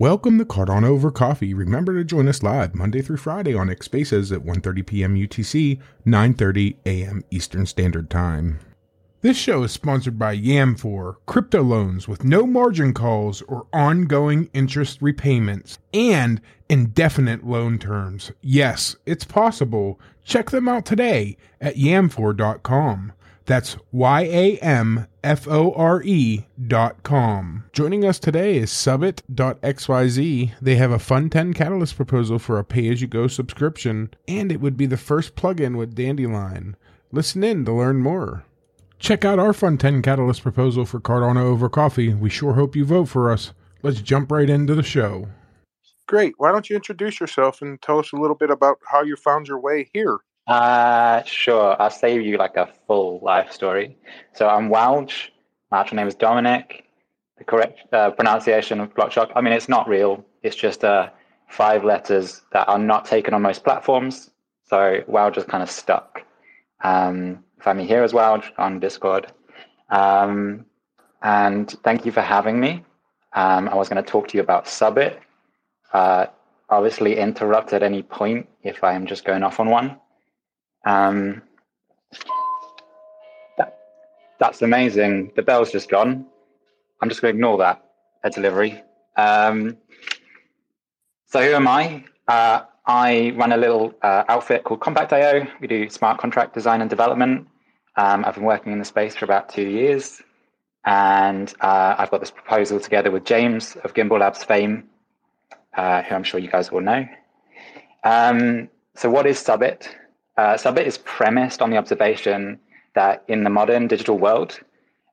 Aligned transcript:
Welcome 0.00 0.38
to 0.38 0.46
Cardano 0.46 0.86
Over 0.86 1.10
Coffee. 1.10 1.52
Remember 1.52 1.92
to 1.92 2.04
join 2.04 2.26
us 2.26 2.42
live 2.42 2.74
Monday 2.74 3.02
through 3.02 3.18
Friday 3.18 3.54
on 3.54 3.68
X 3.68 3.84
Spaces 3.84 4.32
at 4.32 4.40
1.30 4.40 4.86
p.m. 4.86 5.14
UTC, 5.14 5.78
9.30 6.06 6.76
a.m. 6.86 7.22
Eastern 7.30 7.66
Standard 7.66 8.08
Time. 8.08 8.60
This 9.20 9.36
show 9.36 9.62
is 9.62 9.72
sponsored 9.72 10.18
by 10.18 10.34
Yamfore, 10.34 11.16
crypto 11.26 11.62
loans 11.62 12.08
with 12.08 12.24
no 12.24 12.46
margin 12.46 12.94
calls 12.94 13.42
or 13.42 13.66
ongoing 13.74 14.48
interest 14.54 15.02
repayments, 15.02 15.78
and 15.92 16.40
indefinite 16.70 17.44
loan 17.44 17.78
terms. 17.78 18.32
Yes, 18.40 18.96
it's 19.04 19.24
possible. 19.24 20.00
Check 20.24 20.48
them 20.48 20.66
out 20.66 20.86
today 20.86 21.36
at 21.60 21.76
yamfore.com. 21.76 23.12
That's 23.46 23.76
Y 23.92 24.22
A 24.22 24.56
M 24.58 25.06
F 25.24 25.48
O 25.48 25.72
R 25.72 26.02
E 26.02 26.46
dot 26.66 27.02
com. 27.02 27.64
Joining 27.72 28.04
us 28.04 28.18
today 28.18 28.56
is 28.58 28.70
Subbit.xyz. 28.70 30.52
They 30.60 30.76
have 30.76 30.90
a 30.92 30.98
Fund 30.98 31.32
10 31.32 31.54
Catalyst 31.54 31.96
proposal 31.96 32.38
for 32.38 32.58
a 32.58 32.64
pay 32.64 32.88
as 32.90 33.00
you 33.00 33.08
go 33.08 33.26
subscription, 33.26 34.10
and 34.28 34.52
it 34.52 34.60
would 34.60 34.76
be 34.76 34.86
the 34.86 34.96
first 34.96 35.34
plugin 35.34 35.76
with 35.76 35.94
Dandelion. 35.94 36.76
Listen 37.12 37.42
in 37.42 37.64
to 37.64 37.72
learn 37.72 37.98
more. 37.98 38.44
Check 38.98 39.24
out 39.24 39.38
our 39.38 39.52
Fund 39.52 39.80
10 39.80 40.02
Catalyst 40.02 40.42
proposal 40.42 40.84
for 40.84 41.00
Cardano 41.00 41.42
over 41.42 41.68
coffee. 41.68 42.14
We 42.14 42.30
sure 42.30 42.52
hope 42.52 42.76
you 42.76 42.84
vote 42.84 43.06
for 43.06 43.30
us. 43.30 43.52
Let's 43.82 44.02
jump 44.02 44.30
right 44.30 44.48
into 44.48 44.74
the 44.74 44.82
show. 44.82 45.28
Great. 46.06 46.34
Why 46.38 46.52
don't 46.52 46.68
you 46.68 46.76
introduce 46.76 47.18
yourself 47.20 47.62
and 47.62 47.80
tell 47.80 47.98
us 47.98 48.12
a 48.12 48.16
little 48.16 48.36
bit 48.36 48.50
about 48.50 48.78
how 48.86 49.02
you 49.02 49.16
found 49.16 49.48
your 49.48 49.60
way 49.60 49.88
here? 49.94 50.18
Uh, 50.50 51.22
sure. 51.22 51.80
I'll 51.80 51.90
save 51.90 52.22
you 52.22 52.36
like 52.36 52.56
a 52.56 52.68
full 52.88 53.20
life 53.22 53.52
story. 53.52 53.96
So 54.32 54.48
I'm 54.48 54.68
Welch. 54.68 55.32
My 55.70 55.78
actual 55.78 55.94
name 55.94 56.08
is 56.08 56.16
Dominic. 56.16 56.86
The 57.38 57.44
correct 57.44 57.78
uh, 57.92 58.10
pronunciation 58.10 58.80
of 58.80 58.92
Blockshock, 58.92 59.30
I 59.36 59.42
mean, 59.42 59.52
it's 59.52 59.68
not 59.68 59.88
real. 59.88 60.24
It's 60.42 60.56
just 60.56 60.82
uh, 60.82 61.10
five 61.48 61.84
letters 61.84 62.42
that 62.52 62.68
are 62.68 62.80
not 62.80 63.04
taken 63.04 63.32
on 63.32 63.42
most 63.42 63.62
platforms. 63.62 64.32
So 64.64 65.04
Welch 65.06 65.38
is 65.38 65.44
kind 65.44 65.62
of 65.62 65.70
stuck. 65.70 66.24
Um, 66.82 67.44
find 67.60 67.78
me 67.78 67.86
here 67.86 68.02
as 68.02 68.12
well 68.12 68.42
on 68.58 68.80
Discord. 68.80 69.32
Um, 69.90 70.66
and 71.22 71.70
thank 71.84 72.04
you 72.04 72.10
for 72.10 72.22
having 72.22 72.58
me. 72.58 72.84
Um, 73.34 73.68
I 73.68 73.76
was 73.76 73.88
going 73.88 74.02
to 74.02 74.10
talk 74.10 74.26
to 74.26 74.36
you 74.36 74.42
about 74.42 74.64
Subbit. 74.64 75.16
Uh, 75.92 76.26
obviously, 76.68 77.18
interrupt 77.18 77.72
at 77.72 77.84
any 77.84 78.02
point 78.02 78.48
if 78.64 78.82
I 78.82 78.94
am 78.94 79.06
just 79.06 79.24
going 79.24 79.44
off 79.44 79.60
on 79.60 79.70
one. 79.70 79.96
Um, 80.84 81.42
that, 83.58 83.78
that's 84.38 84.62
amazing. 84.62 85.32
The 85.36 85.42
bell's 85.42 85.70
just 85.72 85.88
gone. 85.88 86.26
I'm 87.00 87.08
just 87.08 87.20
going 87.22 87.32
to 87.34 87.36
ignore 87.36 87.58
that 87.58 87.84
at 88.24 88.34
delivery. 88.34 88.82
Um, 89.16 89.76
so 91.26 91.42
who 91.42 91.54
am 91.54 91.68
I? 91.68 92.04
Uh, 92.28 92.62
I 92.86 93.32
run 93.36 93.52
a 93.52 93.56
little 93.56 93.94
uh, 94.02 94.24
outfit 94.28 94.64
called 94.64 94.80
Kompact.io. 94.80 95.46
We 95.60 95.66
do 95.68 95.88
smart 95.88 96.18
contract 96.18 96.54
design 96.54 96.80
and 96.80 96.90
development. 96.90 97.46
Um, 97.96 98.24
I've 98.24 98.34
been 98.34 98.44
working 98.44 98.72
in 98.72 98.78
the 98.78 98.84
space 98.84 99.14
for 99.14 99.24
about 99.24 99.48
two 99.48 99.68
years. 99.68 100.22
And 100.84 101.52
uh, 101.60 101.94
I've 101.98 102.10
got 102.10 102.20
this 102.20 102.30
proposal 102.30 102.80
together 102.80 103.10
with 103.10 103.24
James 103.24 103.76
of 103.84 103.92
Gimbal 103.94 104.20
Labs 104.20 104.42
fame, 104.42 104.88
uh, 105.76 106.02
who 106.02 106.14
I'm 106.14 106.24
sure 106.24 106.40
you 106.40 106.50
guys 106.50 106.72
will 106.72 106.80
know. 106.80 107.06
Um, 108.02 108.68
so, 108.96 109.10
what 109.10 109.26
is 109.26 109.38
Subbit? 109.38 109.88
Uh, 110.40 110.56
Subbit 110.56 110.86
is 110.86 110.96
premised 110.96 111.60
on 111.60 111.68
the 111.68 111.76
observation 111.76 112.58
that 112.94 113.22
in 113.28 113.44
the 113.44 113.50
modern 113.50 113.86
digital 113.86 114.16
world, 114.16 114.58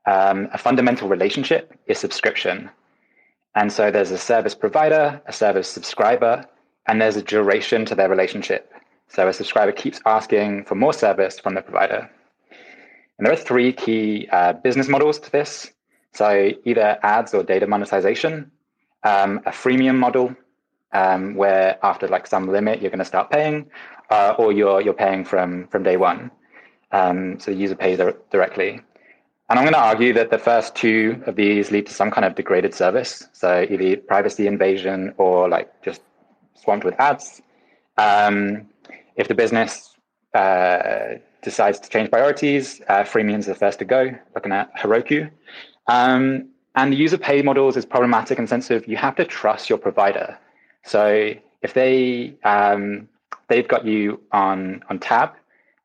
um, 0.05 0.47
a 0.53 0.57
fundamental 0.57 1.09
relationship 1.09 1.77
is 1.87 1.97
subscription. 1.99 2.69
And 3.53 3.73
so 3.73 3.91
there's 3.91 4.11
a 4.11 4.17
service 4.17 4.55
provider, 4.55 5.21
a 5.25 5.33
service 5.33 5.67
subscriber, 5.67 6.45
and 6.85 7.01
there's 7.01 7.17
a 7.17 7.21
duration 7.21 7.83
to 7.87 7.93
their 7.93 8.07
relationship. 8.07 8.71
So 9.09 9.27
a 9.27 9.33
subscriber 9.33 9.73
keeps 9.73 9.99
asking 10.05 10.63
for 10.63 10.75
more 10.75 10.93
service 10.93 11.37
from 11.41 11.55
the 11.55 11.61
provider. 11.61 12.09
And 13.17 13.25
there 13.25 13.33
are 13.33 13.43
three 13.51 13.73
key 13.73 14.29
uh, 14.31 14.53
business 14.53 14.87
models 14.87 15.19
to 15.19 15.29
this. 15.29 15.69
So 16.13 16.53
either 16.63 16.97
ads 17.03 17.33
or 17.33 17.43
data 17.43 17.67
monetization, 17.67 18.49
um, 19.03 19.41
a 19.45 19.51
freemium 19.51 19.97
model, 19.97 20.33
um, 20.93 21.35
where 21.35 21.77
after 21.83 22.07
like 22.07 22.27
some 22.27 22.47
limit 22.47 22.81
you're 22.81 22.91
going 22.91 22.99
to 22.99 23.11
start 23.13 23.29
paying, 23.29 23.69
uh, 24.09 24.35
or 24.37 24.51
you're 24.51 24.81
you're 24.81 24.93
paying 24.93 25.25
from 25.25 25.67
from 25.67 25.83
day 25.83 25.97
one. 25.97 26.31
Um, 26.91 27.39
so 27.39 27.51
the 27.51 27.57
user 27.57 27.75
pays 27.75 27.99
directly. 28.31 28.81
And 29.49 29.57
I'm 29.57 29.63
going 29.63 29.73
to 29.73 29.79
argue 29.79 30.13
that 30.13 30.29
the 30.29 30.37
first 30.37 30.75
two 30.75 31.23
of 31.25 31.35
these 31.37 31.71
lead 31.71 31.85
to 31.87 31.93
some 31.93 32.11
kind 32.11 32.25
of 32.25 32.35
degraded 32.35 32.73
service. 32.73 33.27
So 33.31 33.65
either 33.69 33.95
privacy 33.95 34.45
invasion 34.45 35.13
or 35.17 35.47
like 35.47 35.81
just 35.83 36.01
swamped 36.55 36.85
with 36.85 36.99
ads. 36.99 37.41
Um, 37.97 38.67
if 39.15 39.29
the 39.29 39.35
business 39.35 39.95
uh, 40.33 41.15
decides 41.41 41.79
to 41.79 41.89
change 41.89 42.09
priorities, 42.11 42.81
uh, 42.89 43.05
is 43.15 43.45
the 43.45 43.55
first 43.55 43.79
to 43.79 43.85
go, 43.85 44.13
looking 44.35 44.51
at 44.51 44.75
Heroku. 44.75 45.31
Um, 45.87 46.49
and 46.75 46.91
the 46.91 46.97
user 46.97 47.17
pay 47.17 47.41
models 47.41 47.77
is 47.77 47.85
problematic 47.85 48.37
in 48.37 48.43
the 48.45 48.49
sense 48.49 48.69
of 48.69 48.85
you 48.87 48.97
have 48.97 49.15
to 49.15 49.25
trust 49.25 49.69
your 49.69 49.77
provider. 49.77 50.37
So 50.83 51.33
if 51.61 51.73
they 51.73 52.35
um, 52.43 53.07
they've 53.49 53.67
got 53.67 53.85
you 53.85 54.21
on 54.31 54.83
on 54.89 54.99
tab, 54.99 55.33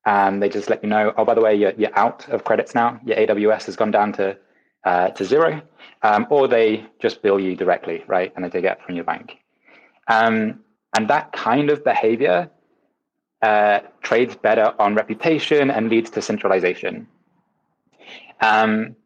and 0.05 0.43
they 0.43 0.49
just 0.49 0.69
let 0.71 0.83
you 0.83 0.89
know, 0.89 1.13
oh 1.17 1.25
by 1.25 1.35
the 1.35 1.41
way, 1.41 1.55
you're, 1.55 1.73
you're 1.77 1.97
out 1.99 2.29
of 2.29 2.45
credits 2.45 2.75
now. 2.75 3.01
Your 3.05 3.17
AWS 3.17 3.67
has 3.67 3.77
gone 3.77 3.91
down 3.91 4.13
to 4.15 4.37
uh, 4.85 5.09
to 5.11 5.25
zero, 5.25 5.63
um, 6.03 6.27
or 6.31 6.49
they 6.49 6.85
just 7.01 7.23
bill 7.23 7.39
you 7.39 7.57
directly, 7.57 8.05
right, 8.07 8.33
and 8.35 8.45
they 8.45 8.51
take 8.51 8.65
it 8.65 8.79
from 8.85 8.97
your 8.97 9.05
bank. 9.05 9.39
Um, 10.09 10.61
and 10.97 11.09
that 11.09 11.33
kind 11.33 11.71
of 11.71 11.85
behavior 11.85 12.51
uh, 13.43 13.81
trades 14.03 14.37
better 14.37 14.75
on 14.79 14.95
reputation 14.95 15.71
and 15.71 15.89
leads 15.89 16.11
to 16.11 16.23
centralization. 16.23 17.07
Um, 18.41 18.97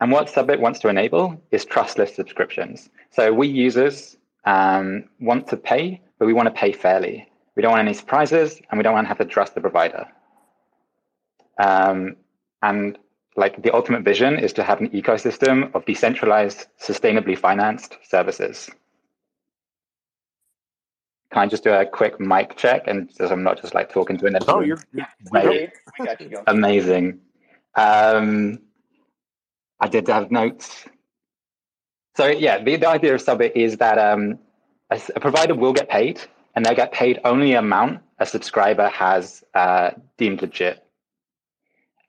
and 0.00 0.12
what 0.12 0.28
Subbit 0.28 0.60
wants 0.60 0.78
to 0.80 0.88
enable 0.88 1.40
is 1.50 1.64
trustless 1.64 2.14
subscriptions. 2.14 2.88
So 3.10 3.32
we 3.32 3.48
users 3.48 4.16
um, 4.44 5.04
want 5.20 5.48
to 5.48 5.56
pay, 5.56 6.00
but 6.18 6.26
we 6.26 6.32
want 6.32 6.46
to 6.46 6.54
pay 6.54 6.72
fairly. 6.72 7.28
We 7.58 7.62
don't 7.62 7.72
want 7.72 7.80
any 7.80 7.92
surprises, 7.92 8.62
and 8.70 8.78
we 8.78 8.84
don't 8.84 8.94
want 8.94 9.06
to 9.06 9.08
have 9.08 9.18
to 9.18 9.24
trust 9.24 9.56
the 9.56 9.60
provider. 9.60 10.06
Um, 11.58 12.14
and 12.62 12.96
like 13.34 13.60
the 13.64 13.74
ultimate 13.74 14.04
vision 14.04 14.38
is 14.38 14.52
to 14.52 14.62
have 14.62 14.80
an 14.80 14.90
ecosystem 14.90 15.74
of 15.74 15.84
decentralized, 15.84 16.68
sustainably 16.80 17.36
financed 17.36 17.98
services. 18.08 18.70
Can 21.32 21.42
I 21.42 21.46
just 21.48 21.64
do 21.64 21.72
a 21.72 21.84
quick 21.84 22.20
mic 22.20 22.56
check 22.56 22.84
and 22.86 23.10
so 23.12 23.26
I'm 23.26 23.42
not 23.42 23.60
just 23.60 23.74
like 23.74 23.92
talking 23.92 24.16
to 24.18 24.26
an 24.26 24.38
Oh, 24.46 24.60
you're, 24.60 24.78
you're 24.92 26.42
amazing. 26.46 27.18
Um, 27.74 28.60
I 29.80 29.88
did 29.88 30.06
have 30.06 30.30
notes. 30.30 30.84
So 32.16 32.26
yeah, 32.26 32.62
the, 32.62 32.76
the 32.76 32.88
idea 32.88 33.16
of 33.16 33.20
Subbit 33.20 33.52
is 33.56 33.78
that 33.78 33.98
um, 33.98 34.38
a, 34.90 35.00
a, 35.16 35.20
provider 35.20 35.54
will 35.54 35.72
get 35.72 35.88
paid, 35.88 36.20
and 36.58 36.66
they'll 36.66 36.74
get 36.74 36.90
paid 36.90 37.20
only 37.24 37.52
amount 37.52 38.00
a 38.18 38.26
subscriber 38.26 38.88
has 38.88 39.44
uh, 39.54 39.92
deemed 40.16 40.42
legit. 40.42 40.84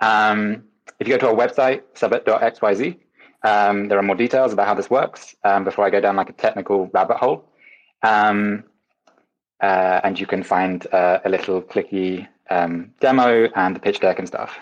Um, 0.02 0.64
if 1.00 1.08
you 1.08 1.16
go 1.16 1.20
to 1.20 1.28
our 1.28 1.36
website, 1.36 1.84
subbit.xyz, 1.94 2.98
um, 3.44 3.90
there 3.90 4.00
are 4.00 4.02
more 4.02 4.16
details 4.16 4.52
about 4.52 4.66
how 4.66 4.74
this 4.74 4.90
works 4.90 5.36
um, 5.44 5.66
before 5.66 5.86
I 5.86 5.92
go 5.92 6.02
down 6.02 6.16
like 6.16 6.32
a 6.32 6.34
technical 6.34 6.88
rabbit 6.96 7.18
hole. 7.18 7.48
Um, 8.02 8.64
uh, 9.62 10.02
and 10.04 10.20
you 10.20 10.26
can 10.26 10.42
find 10.42 10.88
uh, 10.92 11.20
a 11.24 11.30
little 11.30 11.62
clicky 11.62 12.28
um, 12.50 12.92
demo 13.02 13.50
and 13.56 13.76
the 13.76 13.80
pitch 13.80 14.00
deck 14.00 14.18
and 14.18 14.28
stuff. 14.28 14.58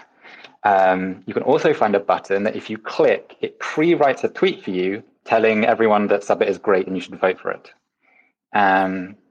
Um, 0.64 1.24
you 1.28 1.34
can 1.34 1.44
also 1.44 1.74
find 1.74 1.96
a 1.96 2.02
button 2.02 2.44
that 2.44 2.58
if 2.58 2.70
you 2.70 2.78
click, 2.78 3.38
it 3.40 3.58
pre-writes 3.60 4.26
a 4.26 4.28
tweet 4.28 4.66
for 4.66 4.72
you 4.72 5.02
telling 5.24 5.64
everyone 5.64 6.08
that 6.08 6.24
Subbit 6.24 6.48
is 6.48 6.58
great 6.58 6.88
and 6.88 6.98
you 6.98 7.02
should 7.02 7.18
vote 7.18 7.40
for 7.40 7.52
it. 7.52 7.72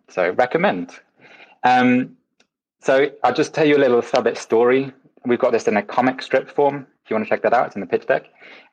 So 0.08 0.31
recommend. 0.31 0.93
Um, 1.64 2.17
so 2.81 3.11
I'll 3.25 3.35
just 3.35 3.55
tell 3.55 3.67
you 3.67 3.76
a 3.76 3.79
little 3.79 4.03
Subbit 4.03 4.37
story. 4.37 4.93
We've 5.25 5.38
got 5.38 5.53
this 5.53 5.67
in 5.67 5.76
a 5.76 5.82
comic 5.82 6.23
strip 6.23 6.49
form. 6.50 6.87
If 7.05 7.11
you 7.11 7.17
want 7.17 7.26
to 7.26 7.29
check 7.29 7.43
that 7.43 7.53
out, 7.53 7.67
it's 7.67 7.75
in 7.75 7.81
the 7.81 7.87
pitch 7.87 8.06
deck. 8.06 8.26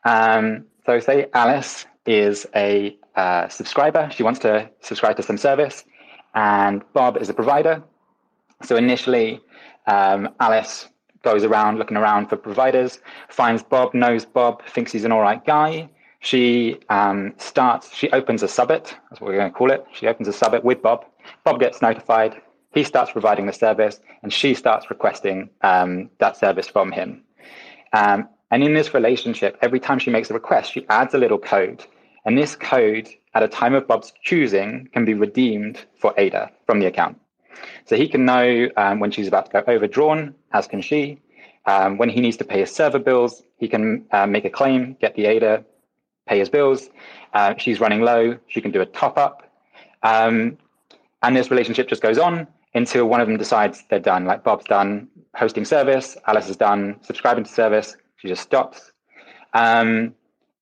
Um, 0.05 0.65
so 0.85 0.99
say 0.99 1.27
Alice 1.33 1.85
is 2.05 2.45
a 2.55 2.97
uh, 3.15 3.47
subscriber. 3.47 4.09
She 4.11 4.23
wants 4.23 4.39
to 4.41 4.69
subscribe 4.81 5.17
to 5.17 5.23
some 5.23 5.37
service, 5.37 5.83
and 6.35 6.83
Bob 6.93 7.17
is 7.17 7.29
a 7.29 7.33
provider. 7.33 7.83
So 8.63 8.75
initially, 8.75 9.41
um, 9.87 10.29
Alice 10.39 10.87
goes 11.23 11.43
around 11.43 11.79
looking 11.79 11.97
around 11.97 12.27
for 12.27 12.35
providers, 12.35 12.99
finds 13.29 13.63
Bob, 13.63 13.93
knows 13.93 14.25
Bob, 14.25 14.63
thinks 14.65 14.91
he's 14.91 15.05
an 15.05 15.11
all 15.11 15.21
right 15.21 15.43
guy, 15.45 15.89
she 16.19 16.79
um, 16.89 17.33
starts, 17.37 17.93
she 17.93 18.09
opens 18.11 18.43
a 18.43 18.47
subbit, 18.47 18.93
that's 19.09 19.19
what 19.19 19.23
we're 19.23 19.37
going 19.37 19.51
to 19.51 19.57
call 19.57 19.71
it. 19.71 19.85
She 19.93 20.07
opens 20.07 20.27
a 20.27 20.31
subbit 20.31 20.63
with 20.63 20.81
Bob. 20.81 21.05
Bob 21.43 21.59
gets 21.59 21.81
notified. 21.81 22.41
He 22.73 22.83
starts 22.83 23.11
providing 23.11 23.45
the 23.45 23.53
service, 23.53 23.99
and 24.23 24.33
she 24.33 24.53
starts 24.53 24.89
requesting 24.89 25.49
um, 25.61 26.09
that 26.19 26.37
service 26.37 26.67
from 26.67 26.91
him. 26.91 27.23
Um, 27.91 28.27
and 28.49 28.63
in 28.63 28.73
this 28.73 28.93
relationship, 28.93 29.57
every 29.61 29.79
time 29.79 29.99
she 29.99 30.09
makes 30.09 30.29
a 30.29 30.33
request, 30.33 30.73
she 30.73 30.85
adds 30.89 31.13
a 31.13 31.17
little 31.17 31.39
code. 31.39 31.85
And 32.25 32.37
this 32.37 32.55
code 32.55 33.09
at 33.33 33.43
a 33.43 33.47
time 33.47 33.73
of 33.73 33.87
Bob's 33.87 34.13
choosing 34.23 34.89
can 34.93 35.05
be 35.05 35.13
redeemed 35.13 35.85
for 35.99 36.13
ADA 36.17 36.51
from 36.65 36.79
the 36.79 36.85
account. 36.85 37.19
So 37.85 37.95
he 37.95 38.07
can 38.07 38.25
know 38.25 38.69
um, 38.77 38.99
when 38.99 39.11
she's 39.11 39.27
about 39.27 39.45
to 39.47 39.51
go 39.51 39.71
overdrawn, 39.71 40.35
as 40.51 40.67
can 40.67 40.81
she. 40.81 41.19
Um, 41.65 41.97
when 41.97 42.09
he 42.09 42.21
needs 42.21 42.37
to 42.37 42.43
pay 42.43 42.59
his 42.59 42.71
server 42.71 42.99
bills, 42.99 43.43
he 43.57 43.67
can 43.67 44.05
uh, 44.11 44.27
make 44.27 44.45
a 44.45 44.49
claim, 44.49 44.97
get 44.99 45.15
the 45.15 45.25
ADA, 45.25 45.63
pay 46.27 46.39
his 46.39 46.49
bills. 46.49 46.89
Uh, 47.33 47.55
she's 47.57 47.79
running 47.79 48.01
low, 48.01 48.37
she 48.47 48.61
can 48.61 48.71
do 48.71 48.81
a 48.81 48.85
top 48.85 49.17
up. 49.17 49.49
Um, 50.03 50.57
and 51.23 51.35
this 51.35 51.49
relationship 51.49 51.87
just 51.87 52.01
goes 52.01 52.17
on 52.17 52.47
until 52.75 53.05
one 53.05 53.21
of 53.21 53.27
them 53.27 53.37
decides 53.37 53.83
they're 53.89 53.99
done. 53.99 54.25
Like 54.25 54.43
Bob's 54.43 54.65
done 54.65 55.07
hosting 55.35 55.65
service, 55.65 56.17
Alice 56.27 56.49
is 56.49 56.57
done 56.57 56.99
subscribing 57.01 57.45
to 57.45 57.51
service, 57.51 57.95
she 58.17 58.27
just 58.27 58.43
stops. 58.43 58.91
Um, 59.53 60.13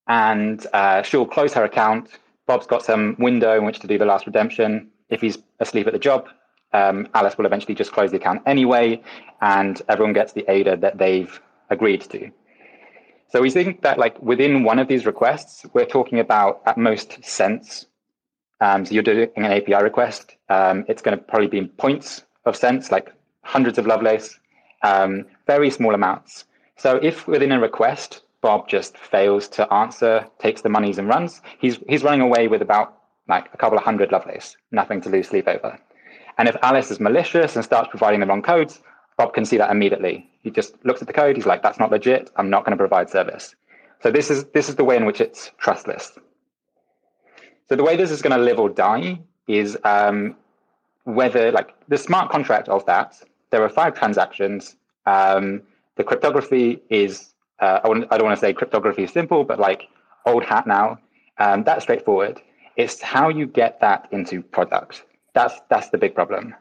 and 0.08 0.66
uh, 0.74 1.04
she'll 1.04 1.26
close 1.26 1.54
her 1.54 1.64
account. 1.64 2.10
Bob's 2.46 2.68
got 2.68 2.84
some 2.84 3.16
window 3.20 3.58
in 3.58 3.66
which 3.66 3.80
to 3.80 3.88
do 3.88 3.98
the 3.98 4.06
last 4.06 4.26
redemption. 4.26 4.90
If 5.10 5.22
he's 5.22 5.38
asleep 5.60 5.88
at 5.88 5.94
the 5.94 6.00
job, 6.00 6.28
um, 6.74 7.08
Alice 7.14 7.38
will 7.38 7.46
eventually 7.46 7.76
just 7.76 7.92
close 7.92 8.12
the 8.12 8.18
account 8.18 8.42
anyway, 8.46 9.02
and 9.42 9.82
everyone 9.90 10.14
gets 10.14 10.34
the 10.34 10.50
ADA 10.50 10.78
that 10.78 10.98
they've 10.98 11.40
agreed 11.70 12.02
to. 12.02 12.32
So 13.30 13.42
we 13.42 13.50
think 13.50 13.82
that 13.84 13.98
like 13.98 14.22
within 14.22 14.64
one 14.64 14.80
of 14.80 14.88
these 14.88 15.06
requests, 15.06 15.66
we're 15.74 15.86
talking 15.86 16.20
about 16.20 16.62
at 16.66 16.78
most 16.78 17.24
cents. 17.24 17.88
Um, 18.62 18.86
so 18.86 18.94
you're 18.94 19.04
doing 19.04 19.30
an 19.36 19.46
API 19.46 19.84
request. 19.84 20.36
Um, 20.50 20.86
it's 20.88 21.02
going 21.02 21.18
to 21.18 21.24
probably 21.24 21.48
be 21.48 21.58
in 21.58 21.68
points 21.68 22.24
of 22.46 22.56
cents, 22.56 22.92
like 22.92 23.12
hundreds 23.44 23.78
of 23.78 23.88
Lovelace, 23.88 24.40
um, 24.84 25.26
very 25.48 25.70
small 25.72 25.94
amounts. 25.94 26.46
So 26.78 26.98
if 27.02 27.28
within 27.28 27.52
a 27.52 27.60
request, 27.60 28.22
Bob 28.42 28.68
just 28.68 28.98
fails 28.98 29.48
to 29.50 29.72
answer, 29.74 30.26
takes 30.40 30.62
the 30.62 30.70
monies 30.70 30.98
and 30.98 31.08
runs, 31.08 31.42
he's 31.60 31.80
he's 31.88 32.04
running 32.04 32.22
away 32.22 32.48
with 32.48 32.62
about 32.62 32.98
like 33.28 33.50
a 33.54 33.58
couple 33.58 33.78
of 33.78 33.84
hundred 33.84 34.12
Lovelace, 34.12 34.56
nothing 34.72 35.02
to 35.02 35.10
lose 35.10 35.28
sleep 35.28 35.48
over. 35.48 35.78
And 36.38 36.48
if 36.48 36.56
Alice 36.62 36.90
is 36.92 37.00
malicious 37.00 37.56
and 37.56 37.66
starts 37.66 37.90
providing 37.90 38.20
the 38.20 38.26
wrong 38.26 38.42
codes, 38.42 38.82
Bob 39.18 39.34
can 39.34 39.46
see 39.46 39.58
that 39.58 39.70
immediately. 39.70 40.30
He 40.42 40.50
just 40.50 40.74
looks 40.84 41.02
at 41.02 41.08
the 41.08 41.14
code. 41.14 41.36
He's 41.36 41.46
like, 41.46 41.62
"That's 41.62 41.80
not 41.80 41.92
legit. 41.92 42.32
I'm 42.36 42.50
not 42.50 42.64
going 42.66 42.72
to 42.72 42.78
provide 42.78 43.10
service." 43.10 43.56
So 44.02 44.12
this 44.12 44.32
is 44.32 44.46
this 44.46 44.70
is 44.70 44.76
the 44.76 44.84
way 44.84 44.98
in 44.98 45.06
which 45.06 45.22
it's 45.22 45.52
trustless. 45.58 46.18
So 47.72 47.78
the 47.78 47.86
way 47.86 47.96
this 47.96 48.12
is 48.12 48.22
going 48.22 48.38
to 48.38 48.44
live 48.44 48.60
or 48.60 48.68
die 48.68 49.18
is 49.48 49.78
um, 49.86 50.36
whether 51.06 51.54
like 51.54 51.74
the 51.88 51.98
smart 51.98 52.30
contract 52.30 52.68
of 52.68 52.86
that. 52.86 53.24
There 53.50 53.64
are 53.64 53.70
five 53.70 53.98
transactions. 53.98 54.76
Um, 55.06 55.62
the 55.96 56.04
cryptography 56.04 56.82
is 56.90 57.34
uh, 57.62 57.80
I, 57.82 57.88
don't 57.88 58.26
want 58.26 58.36
to 58.36 58.46
say 58.46 58.52
cryptography 58.52 59.04
is 59.04 59.14
simple, 59.14 59.46
but 59.46 59.58
like 59.58 59.88
old 60.26 60.44
hat 60.44 60.68
now. 60.68 61.00
Um, 61.38 61.64
that's 61.64 61.84
straightforward. 61.84 62.42
It's 62.76 63.02
how 63.02 63.30
you 63.30 63.48
get 63.48 63.80
that 63.80 64.10
into 64.12 64.42
product. 64.42 65.06
That's 65.34 65.62
that's 65.70 65.92
the 65.92 65.98
big 65.98 66.14
problem. 66.14 66.54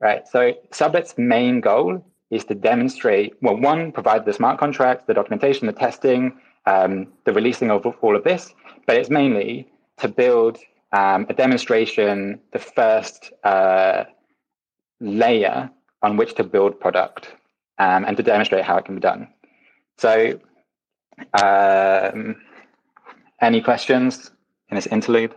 Right. 0.00 0.28
So 0.28 0.52
Subbit's 0.70 1.14
main 1.16 1.62
goal 1.62 2.04
is 2.28 2.44
to 2.44 2.54
demonstrate, 2.54 3.32
well, 3.40 3.56
one, 3.56 3.90
provide 3.90 4.26
the 4.26 4.34
smart 4.34 4.58
contract, 4.58 5.06
the 5.06 5.14
documentation, 5.14 5.66
the 5.66 5.72
testing, 5.72 6.38
um, 6.66 7.06
the 7.24 7.32
releasing 7.32 7.70
of 7.70 7.86
all 7.86 8.14
of 8.14 8.22
this, 8.22 8.52
but 8.86 8.96
it's 8.96 9.10
mainly 9.10 9.68
to 9.98 10.08
build 10.08 10.58
um, 10.92 11.26
a 11.28 11.34
demonstration, 11.34 12.40
the 12.52 12.58
first 12.58 13.32
uh, 13.44 14.04
layer 15.00 15.70
on 16.02 16.16
which 16.16 16.34
to 16.34 16.44
build 16.44 16.80
product 16.80 17.34
um, 17.78 18.04
and 18.04 18.16
to 18.16 18.22
demonstrate 18.22 18.64
how 18.64 18.76
it 18.76 18.84
can 18.84 18.94
be 18.94 19.00
done. 19.00 19.28
So, 19.98 20.38
um, 21.42 22.36
any 23.40 23.60
questions 23.60 24.30
in 24.70 24.76
this 24.76 24.86
interlude? 24.86 25.34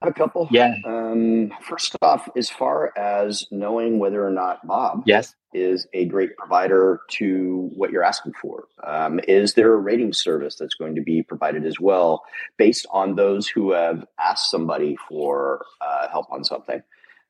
I 0.00 0.06
have 0.06 0.14
a 0.14 0.18
couple. 0.18 0.48
Yeah. 0.52 0.74
Um, 0.84 1.50
first 1.60 1.96
off, 2.02 2.28
as 2.36 2.48
far 2.48 2.92
as 2.96 3.46
knowing 3.50 3.98
whether 3.98 4.24
or 4.24 4.30
not 4.30 4.64
Bob 4.64 5.02
yes. 5.06 5.34
is 5.52 5.88
a 5.92 6.04
great 6.04 6.36
provider 6.36 7.00
to 7.12 7.68
what 7.74 7.90
you're 7.90 8.04
asking 8.04 8.34
for, 8.40 8.68
um, 8.84 9.18
is 9.26 9.54
there 9.54 9.72
a 9.72 9.76
rating 9.76 10.12
service 10.12 10.54
that's 10.54 10.74
going 10.74 10.94
to 10.94 11.02
be 11.02 11.24
provided 11.24 11.66
as 11.66 11.80
well 11.80 12.22
based 12.56 12.86
on 12.92 13.16
those 13.16 13.48
who 13.48 13.72
have 13.72 14.06
asked 14.20 14.50
somebody 14.52 14.96
for 15.08 15.64
uh, 15.80 16.08
help 16.08 16.30
on 16.30 16.44
something? 16.44 16.80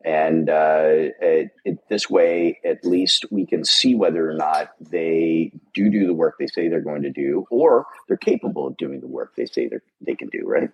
And 0.04 0.48
uh, 0.50 1.10
it, 1.20 1.50
it, 1.64 1.78
this 1.88 2.08
way, 2.08 2.60
at 2.64 2.84
least 2.84 3.24
we 3.30 3.46
can 3.46 3.64
see 3.64 3.94
whether 3.94 4.30
or 4.30 4.34
not 4.34 4.72
they 4.78 5.52
do 5.74 5.90
do 5.90 6.06
the 6.06 6.14
work 6.14 6.36
they 6.38 6.46
say 6.46 6.68
they're 6.68 6.80
going 6.80 7.02
to 7.02 7.10
do, 7.10 7.46
or 7.50 7.86
they're 8.06 8.16
capable 8.16 8.66
of 8.66 8.76
doing 8.76 9.00
the 9.00 9.08
work 9.08 9.34
they 9.36 9.46
say 9.46 9.68
they 10.00 10.14
can 10.14 10.28
do, 10.28 10.42
right? 10.44 10.70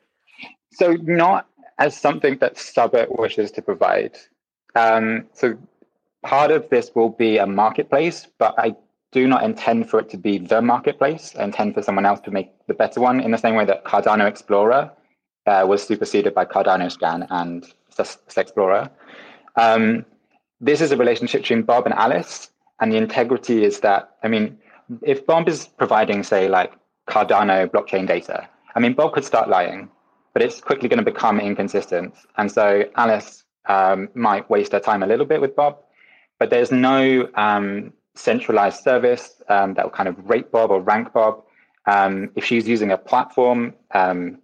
So, 0.75 0.93
not 1.03 1.47
as 1.79 1.97
something 1.97 2.39
that 2.39 2.55
Subbit 2.55 3.19
wishes 3.19 3.51
to 3.53 3.63
provide. 3.63 4.17
Um, 4.75 5.27
so 5.33 5.57
part 6.23 6.51
of 6.51 6.69
this 6.71 6.91
will 6.95 7.11
be 7.11 7.39
a 7.39 7.47
marketplace, 7.47 8.27
but 8.39 8.55
I 8.59 8.77
do 9.13 9.27
not 9.29 9.45
intend 9.45 9.89
for 9.89 10.01
it 10.01 10.11
to 10.11 10.17
be 10.17 10.39
the 10.39 10.61
marketplace. 10.61 11.35
I 11.39 11.45
intend 11.45 11.75
for 11.75 11.83
someone 11.83 12.07
else 12.07 12.21
to 12.21 12.31
make 12.31 12.51
the 12.67 12.75
better 12.75 13.01
one 13.01 13.21
in 13.21 13.31
the 13.31 13.39
same 13.39 13.55
way 13.55 13.65
that 13.65 13.85
Cardano 13.85 14.27
Explorer 14.27 14.91
uh, 15.47 15.65
was 15.69 15.83
superseded 15.83 16.35
by 16.35 16.45
Cardano 16.45 16.91
Scan 16.91 17.27
and 17.31 17.65
Explorer. 18.37 18.91
Um, 19.57 20.05
this 20.61 20.81
is 20.81 20.91
a 20.91 20.97
relationship 20.97 21.43
between 21.43 21.63
Bob 21.63 21.85
and 21.85 21.95
Alice, 21.95 22.51
and 22.81 22.93
the 22.93 22.97
integrity 22.97 23.65
is 23.65 23.81
that, 23.81 24.17
I 24.25 24.29
mean, 24.29 24.59
if 25.03 25.25
Bob 25.27 25.49
is 25.49 25.69
providing, 25.69 26.23
say, 26.25 26.49
like 26.49 26.73
Cardano 27.09 27.69
blockchain 27.69 28.07
data, 28.07 28.49
I 28.75 28.81
mean, 28.81 28.95
Bob 28.95 29.13
could 29.13 29.25
start 29.25 29.49
lying 29.49 29.89
but 30.35 30.43
it's 30.43 30.61
quickly 30.61 30.89
going 30.89 31.03
to 31.03 31.11
become 31.11 31.41
inconsistent. 31.41 32.15
And 32.37 32.53
so 32.53 32.85
Alice 32.97 33.45
um, 33.67 34.11
might 34.15 34.51
waste 34.51 34.73
her 34.73 34.81
time 34.81 35.03
a 35.03 35.07
little 35.07 35.25
bit 35.25 35.41
with 35.41 35.57
Bob, 35.57 35.79
but 36.39 36.51
there's 36.51 36.71
no 36.71 37.29
um, 37.37 37.93
centralized 38.15 38.83
service 38.83 39.41
um, 39.49 39.75
that 39.75 39.85
will 39.85 39.93
kind 39.93 40.09
of 40.09 40.29
rate 40.29 40.51
Bob 40.51 40.71
or 40.71 40.83
rank 40.83 41.13
Bob. 41.13 41.45
Um, 41.87 42.31
if 42.35 42.45
she's 42.45 42.69
using 42.69 42.91
a 42.91 42.99
platform, 42.99 43.75
um, 43.93 44.39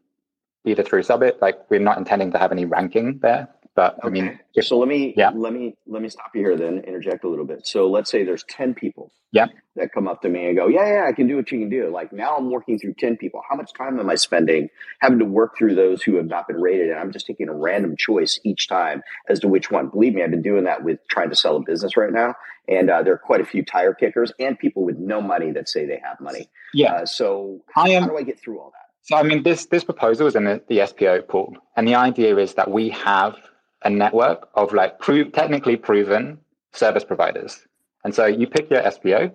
either 0.64 0.82
through 0.82 1.02
Subbit, 1.02 1.40
like 1.40 1.58
we're 1.70 1.80
not 1.80 1.98
intending 1.98 2.30
to 2.32 2.38
have 2.38 2.52
any 2.52 2.64
ranking 2.64 3.18
there. 3.18 3.48
But 3.76 3.94
okay. 3.98 4.08
I 4.08 4.10
mean, 4.10 4.40
if, 4.54 4.66
so 4.66 4.78
let 4.78 4.88
me 4.88 5.14
yeah. 5.16 5.30
let 5.32 5.52
me 5.52 5.76
let 5.86 6.02
me 6.02 6.08
stop 6.08 6.30
you 6.34 6.40
here. 6.40 6.56
Then 6.56 6.82
interject 6.86 7.22
a 7.24 7.28
little 7.28 7.44
bit. 7.44 7.66
So 7.66 7.88
let's 7.88 8.10
say 8.10 8.24
there's 8.24 8.42
ten 8.48 8.74
people, 8.74 9.12
yeah, 9.30 9.46
that 9.76 9.92
come 9.92 10.08
up 10.08 10.22
to 10.22 10.28
me 10.28 10.46
and 10.46 10.56
go, 10.56 10.66
yeah, 10.66 10.94
yeah, 10.94 11.06
I 11.08 11.12
can 11.12 11.28
do 11.28 11.36
what 11.36 11.50
you 11.52 11.60
can 11.60 11.70
do. 11.70 11.88
Like 11.88 12.12
now, 12.12 12.36
I'm 12.36 12.50
working 12.50 12.80
through 12.80 12.94
ten 12.98 13.16
people. 13.16 13.42
How 13.48 13.54
much 13.54 13.72
time 13.72 14.00
am 14.00 14.10
I 14.10 14.16
spending 14.16 14.68
having 15.00 15.20
to 15.20 15.24
work 15.24 15.56
through 15.56 15.76
those 15.76 16.02
who 16.02 16.16
have 16.16 16.26
not 16.26 16.48
been 16.48 16.60
rated? 16.60 16.90
And 16.90 16.98
I'm 16.98 17.12
just 17.12 17.26
taking 17.26 17.48
a 17.48 17.54
random 17.54 17.96
choice 17.96 18.40
each 18.44 18.68
time 18.68 19.02
as 19.28 19.38
to 19.40 19.48
which 19.48 19.70
one. 19.70 19.88
Believe 19.88 20.14
me, 20.14 20.24
I've 20.24 20.32
been 20.32 20.42
doing 20.42 20.64
that 20.64 20.82
with 20.82 20.98
trying 21.08 21.30
to 21.30 21.36
sell 21.36 21.56
a 21.56 21.60
business 21.60 21.96
right 21.96 22.12
now, 22.12 22.34
and 22.66 22.90
uh, 22.90 23.04
there 23.04 23.14
are 23.14 23.18
quite 23.18 23.40
a 23.40 23.46
few 23.46 23.64
tire 23.64 23.94
kickers 23.94 24.32
and 24.40 24.58
people 24.58 24.84
with 24.84 24.98
no 24.98 25.20
money 25.20 25.52
that 25.52 25.68
say 25.68 25.86
they 25.86 26.00
have 26.04 26.20
money. 26.20 26.50
Yeah. 26.74 26.94
Uh, 26.94 27.06
so 27.06 27.60
I 27.76 27.90
am, 27.90 28.02
how 28.02 28.08
do 28.08 28.18
I 28.18 28.24
get 28.24 28.40
through 28.40 28.58
all 28.58 28.72
that? 28.72 28.90
So 29.02 29.16
I 29.16 29.22
mean, 29.22 29.44
this 29.44 29.66
this 29.66 29.84
proposal 29.84 30.26
is 30.26 30.34
in 30.34 30.44
the, 30.44 30.60
the 30.68 30.78
SPO 30.78 31.28
pool, 31.28 31.56
and 31.76 31.86
the 31.86 31.94
idea 31.94 32.36
is 32.36 32.54
that 32.54 32.70
we 32.70 32.90
have 32.90 33.36
a 33.82 33.90
network 33.90 34.48
of 34.54 34.72
like 34.72 34.98
prove, 34.98 35.32
technically 35.32 35.76
proven 35.76 36.38
service 36.72 37.04
providers. 37.04 37.58
And 38.04 38.14
so 38.14 38.26
you 38.26 38.46
pick 38.46 38.70
your 38.70 38.82
SPO, 38.82 39.32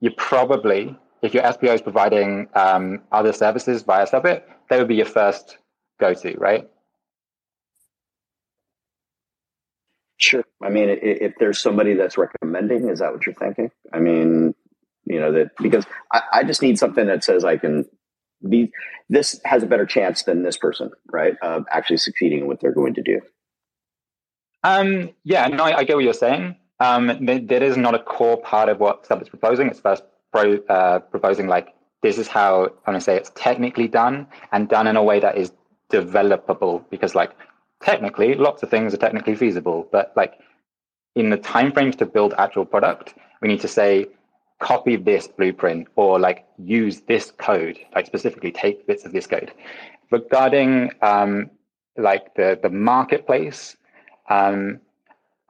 you 0.00 0.10
probably, 0.16 0.96
if 1.22 1.34
your 1.34 1.42
SPO 1.42 1.74
is 1.74 1.82
providing 1.82 2.48
um, 2.54 3.02
other 3.10 3.32
services 3.32 3.82
via 3.82 4.06
Subbit, 4.06 4.42
they 4.70 4.78
would 4.78 4.88
be 4.88 4.96
your 4.96 5.06
first 5.06 5.58
go 6.00 6.14
to, 6.14 6.36
right? 6.38 6.68
Sure. 10.18 10.44
I 10.62 10.68
mean, 10.68 10.88
if 11.00 11.34
there's 11.38 11.60
somebody 11.60 11.94
that's 11.94 12.18
recommending, 12.18 12.88
is 12.88 12.98
that 12.98 13.12
what 13.12 13.24
you're 13.24 13.36
thinking? 13.36 13.70
I 13.92 14.00
mean, 14.00 14.54
you 15.04 15.20
know, 15.20 15.32
that 15.32 15.56
because 15.58 15.86
I, 16.12 16.22
I 16.32 16.44
just 16.44 16.60
need 16.60 16.78
something 16.78 17.06
that 17.06 17.22
says 17.22 17.44
I 17.44 17.56
can 17.56 17.84
be, 18.46 18.72
this 19.08 19.40
has 19.44 19.62
a 19.62 19.66
better 19.66 19.86
chance 19.86 20.24
than 20.24 20.42
this 20.42 20.56
person, 20.56 20.90
right? 21.10 21.34
Of 21.40 21.64
actually 21.70 21.98
succeeding 21.98 22.40
in 22.40 22.46
what 22.48 22.60
they're 22.60 22.72
going 22.72 22.94
to 22.94 23.02
do. 23.02 23.20
Um, 24.64 25.10
yeah, 25.24 25.46
no, 25.48 25.64
I, 25.64 25.78
I, 25.78 25.84
get 25.84 25.96
what 25.96 26.04
you're 26.04 26.12
saying. 26.12 26.56
Um, 26.80 27.06
that 27.06 27.62
is 27.62 27.76
not 27.76 27.94
a 27.94 27.98
core 27.98 28.40
part 28.40 28.68
of 28.68 28.80
what 28.80 29.04
Subbit's 29.04 29.28
proposing. 29.28 29.68
It's 29.68 29.80
first 29.80 30.02
pro, 30.32 30.56
uh, 30.68 30.98
proposing 31.00 31.46
like 31.46 31.74
this 32.02 32.18
is 32.18 32.28
how 32.28 32.64
I'm 32.64 32.70
going 32.86 32.98
to 32.98 33.00
say 33.00 33.16
it's 33.16 33.32
technically 33.34 33.88
done 33.88 34.26
and 34.52 34.68
done 34.68 34.86
in 34.86 34.96
a 34.96 35.02
way 35.02 35.20
that 35.20 35.36
is 35.36 35.52
developable 35.90 36.84
because 36.90 37.14
like 37.14 37.32
technically 37.80 38.34
lots 38.34 38.62
of 38.62 38.70
things 38.70 38.94
are 38.94 38.98
technically 38.98 39.34
feasible, 39.34 39.88
but 39.90 40.12
like 40.16 40.34
in 41.14 41.30
the 41.30 41.38
timeframes 41.38 41.96
to 41.98 42.06
build 42.06 42.34
actual 42.38 42.64
product, 42.64 43.14
we 43.40 43.48
need 43.48 43.60
to 43.60 43.68
say 43.68 44.06
copy 44.60 44.96
this 44.96 45.28
blueprint 45.28 45.88
or 45.96 46.18
like 46.18 46.46
use 46.58 47.00
this 47.02 47.30
code, 47.30 47.78
like 47.94 48.06
specifically 48.06 48.52
take 48.52 48.86
bits 48.86 49.04
of 49.04 49.12
this 49.12 49.26
code. 49.26 49.52
Regarding 50.10 50.90
um, 51.02 51.50
like 51.96 52.34
the 52.34 52.58
the 52.60 52.70
marketplace 52.70 53.76
um, 54.28 54.80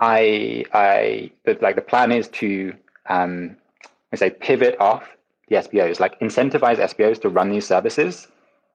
I, 0.00 0.64
I, 0.72 1.30
the, 1.44 1.58
like 1.60 1.76
the 1.76 1.82
plan 1.82 2.12
is 2.12 2.28
to, 2.28 2.74
um, 3.08 3.56
I 4.12 4.16
say, 4.16 4.30
pivot 4.30 4.76
off 4.80 5.08
the 5.48 5.56
SPOs, 5.56 6.00
like 6.00 6.18
incentivize 6.20 6.78
SPOs 6.78 7.18
to 7.20 7.28
run 7.28 7.50
these 7.50 7.66
services, 7.66 8.28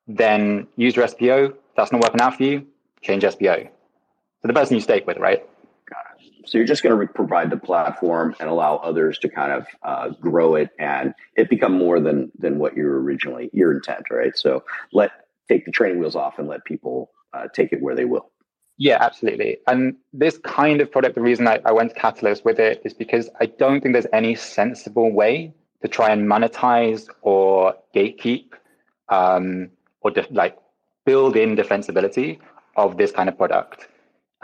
then 0.08 0.68
use 0.76 0.96
your 0.96 1.08
SPO. 1.08 1.54
That's 1.76 1.92
not 1.92 2.02
working 2.02 2.22
out 2.22 2.38
for 2.38 2.44
you. 2.44 2.68
Change 3.02 3.24
SPO. 3.24 3.70
So 4.42 4.48
the 4.48 4.54
person 4.54 4.76
you 4.76 4.82
stake 4.82 5.08
with, 5.08 5.18
right? 5.18 5.44
So 6.46 6.58
you're 6.58 6.68
just 6.68 6.84
going 6.84 7.08
to 7.08 7.14
provide 7.14 7.50
the 7.50 7.58
platform 7.58 8.36
and 8.40 8.50
allow 8.50 8.78
others 8.78 9.18
to 9.20 9.30
kind 9.30 9.52
of 9.54 9.66
uh, 9.82 10.10
grow 10.20 10.56
it 10.56 10.70
and 10.78 11.14
it 11.36 11.50
become 11.50 11.74
more 11.74 12.00
than 12.00 12.32
than 12.38 12.60
what 12.60 12.76
you 12.76 12.86
originally 12.86 13.50
your 13.54 13.72
intent, 13.72 14.06
right? 14.12 14.38
So 14.38 14.64
let 14.92 15.12
take 15.48 15.66
the 15.66 15.72
training 15.72 16.00
wheels 16.00 16.16
off 16.16 16.40
and 16.40 16.48
let 16.48 16.66
people 16.66 17.12
uh, 17.34 17.48
take 17.54 17.72
it 17.72 17.82
where 17.82 17.96
they 17.96 18.06
will. 18.06 18.30
Yeah, 18.77 18.98
absolutely. 19.00 19.58
And 19.68 19.96
this 20.13 20.38
kind 20.39 20.82
of 20.82 20.92
product, 20.92 21.15
the 21.15 21.22
reason 21.22 21.48
I, 21.48 21.60
I 21.65 21.72
went 21.72 21.94
to 21.94 22.00
Catalyst 22.00 22.44
with 22.44 22.60
it 22.60 22.82
is 22.84 22.94
because 22.94 23.30
I 23.39 23.46
don't 23.46 23.82
think 23.82 23.94
there's 23.94 24.08
any 24.13 24.36
sensible 24.36 25.12
way 25.12 25.53
to 25.82 25.88
try 25.88 26.10
and 26.12 26.27
monetize 26.27 27.08
or 27.22 27.75
gatekeep 27.96 28.48
um, 29.10 29.70
or 30.01 30.12
de- 30.12 30.27
like 30.32 30.58
build 31.06 31.36
in 31.38 31.56
defensibility 31.56 32.39
of 32.75 32.98
this 32.98 33.12
kind 33.12 33.30
of 33.30 33.38
product 33.38 33.88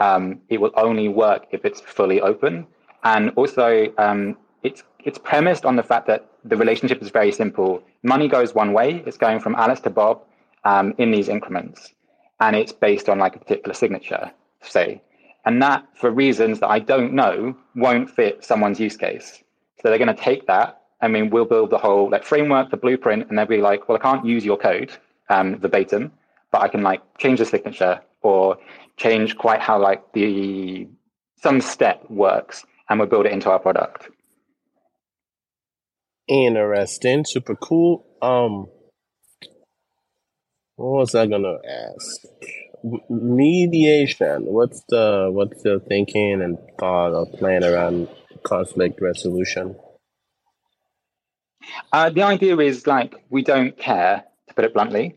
um, 0.00 0.40
it 0.48 0.60
will 0.60 0.72
only 0.76 1.08
work 1.08 1.46
if 1.52 1.64
it's 1.64 1.80
fully 1.80 2.20
open. 2.20 2.66
And 3.04 3.30
also, 3.36 3.92
um, 3.98 4.36
it's 4.62 4.82
it's 5.04 5.18
premised 5.18 5.64
on 5.64 5.76
the 5.76 5.82
fact 5.82 6.06
that 6.08 6.28
the 6.44 6.56
relationship 6.56 7.00
is 7.02 7.10
very 7.10 7.32
simple. 7.32 7.82
Money 8.02 8.28
goes 8.28 8.54
one 8.54 8.72
way; 8.72 9.02
it's 9.06 9.16
going 9.16 9.40
from 9.40 9.54
Alice 9.54 9.80
to 9.80 9.90
Bob 9.90 10.22
um, 10.64 10.94
in 10.98 11.10
these 11.10 11.28
increments, 11.28 11.94
and 12.40 12.56
it's 12.56 12.72
based 12.72 13.08
on 13.08 13.18
like 13.18 13.36
a 13.36 13.38
particular 13.38 13.74
signature, 13.74 14.30
say. 14.62 15.02
And 15.44 15.62
that, 15.62 15.86
for 15.94 16.10
reasons 16.10 16.60
that 16.60 16.68
I 16.68 16.78
don't 16.78 17.14
know, 17.14 17.56
won't 17.74 18.10
fit 18.10 18.44
someone's 18.44 18.80
use 18.80 18.96
case. 18.96 19.42
So 19.80 19.88
they're 19.88 19.98
going 19.98 20.14
to 20.14 20.22
take 20.22 20.46
that. 20.46 20.82
I 21.00 21.08
mean, 21.08 21.30
we'll 21.30 21.46
build 21.46 21.70
the 21.70 21.78
whole 21.78 22.10
like 22.10 22.24
framework, 22.24 22.70
the 22.70 22.76
blueprint, 22.76 23.28
and 23.28 23.38
they'll 23.38 23.46
be 23.46 23.62
like, 23.62 23.88
"Well, 23.88 23.96
I 23.96 24.00
can't 24.00 24.24
use 24.26 24.44
your 24.44 24.58
code 24.58 24.92
um, 25.30 25.58
verbatim, 25.58 26.12
but 26.50 26.62
I 26.62 26.68
can 26.68 26.82
like 26.82 27.00
change 27.18 27.38
the 27.38 27.46
signature 27.46 28.02
or 28.22 28.58
change 28.98 29.38
quite 29.38 29.60
how 29.60 29.80
like 29.80 30.12
the 30.12 30.86
some 31.42 31.60
step 31.60 32.04
works 32.10 32.66
and 32.88 32.98
we'll 32.98 33.08
build 33.08 33.26
it 33.26 33.32
into 33.32 33.50
our 33.50 33.58
product. 33.58 34.08
Interesting, 36.28 37.24
super 37.24 37.56
cool. 37.56 38.04
Um, 38.20 38.66
what 40.80 41.00
was 41.00 41.14
I 41.14 41.26
gonna 41.26 41.58
ask? 41.68 42.22
Mediation. 43.10 44.46
What's 44.46 44.82
the 44.88 45.28
what's 45.30 45.62
the 45.62 45.80
thinking 45.88 46.40
and 46.40 46.56
thought 46.78 47.12
or 47.12 47.26
plan 47.26 47.64
around 47.64 48.08
conflict 48.44 48.98
resolution? 49.02 49.76
Uh, 51.92 52.08
the 52.08 52.22
idea 52.22 52.56
is 52.56 52.86
like 52.86 53.14
we 53.28 53.42
don't 53.42 53.76
care, 53.76 54.24
to 54.48 54.54
put 54.54 54.64
it 54.64 54.72
bluntly, 54.72 55.16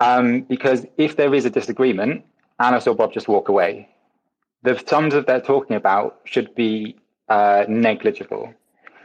um, 0.00 0.40
because 0.42 0.86
if 0.96 1.16
there 1.16 1.34
is 1.34 1.44
a 1.44 1.50
disagreement, 1.50 2.24
Alice 2.58 2.86
or 2.86 2.94
Bob 2.94 3.12
just 3.12 3.28
walk 3.28 3.50
away. 3.50 3.88
The 4.62 4.82
sums 4.86 5.12
that 5.12 5.26
they're 5.26 5.40
talking 5.40 5.76
about 5.76 6.20
should 6.24 6.54
be 6.54 6.96
uh, 7.28 7.64
negligible. 7.68 8.54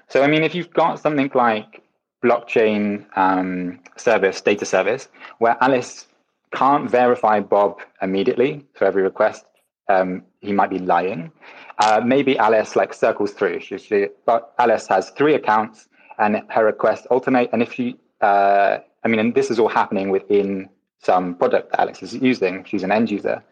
So, 0.07 0.23
I 0.23 0.27
mean, 0.27 0.43
if 0.43 0.55
you've 0.55 0.71
got 0.71 0.99
something 0.99 1.29
like 1.33 1.83
blockchain 2.27 3.05
um, 3.17 3.79
service, 3.95 4.41
data 4.41 4.65
service, 4.65 5.07
where 5.39 5.55
Alice 5.61 6.07
can't 6.53 6.89
verify 6.89 7.39
Bob 7.39 7.79
immediately 8.01 8.65
for 8.73 8.85
every 8.85 9.03
request, 9.03 9.45
um, 9.89 10.23
he 10.41 10.51
might 10.51 10.69
be 10.69 10.79
lying. 10.79 11.31
Uh, 11.79 12.01
maybe 12.03 12.37
Alice 12.37 12.75
like 12.75 12.93
circles 12.93 13.31
through. 13.31 13.59
She, 13.59 13.77
she, 13.77 14.07
but 14.25 14.53
Alice 14.57 14.87
has 14.87 15.11
three 15.11 15.35
accounts 15.35 15.87
and 16.17 16.41
her 16.49 16.65
requests 16.65 17.05
alternate. 17.07 17.49
And 17.53 17.61
if 17.61 17.73
she, 17.73 17.97
uh, 18.21 18.79
I 19.03 19.07
mean, 19.07 19.19
and 19.19 19.35
this 19.35 19.51
is 19.51 19.59
all 19.59 19.69
happening 19.69 20.09
within 20.09 20.69
some 20.99 21.35
product 21.35 21.71
that 21.71 21.81
Alice 21.81 22.01
is 22.01 22.15
using, 22.15 22.63
she's 22.63 22.83
an 22.83 22.91
end 22.91 23.11
user. 23.11 23.43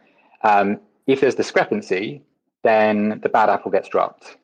Um, 0.44 0.80
if 1.08 1.22
there's 1.22 1.36
discrepancy, 1.36 2.24
then 2.64 3.20
the 3.22 3.30
bad 3.30 3.50
apple 3.50 3.72
gets 3.72 3.88
dropped. 3.88 4.38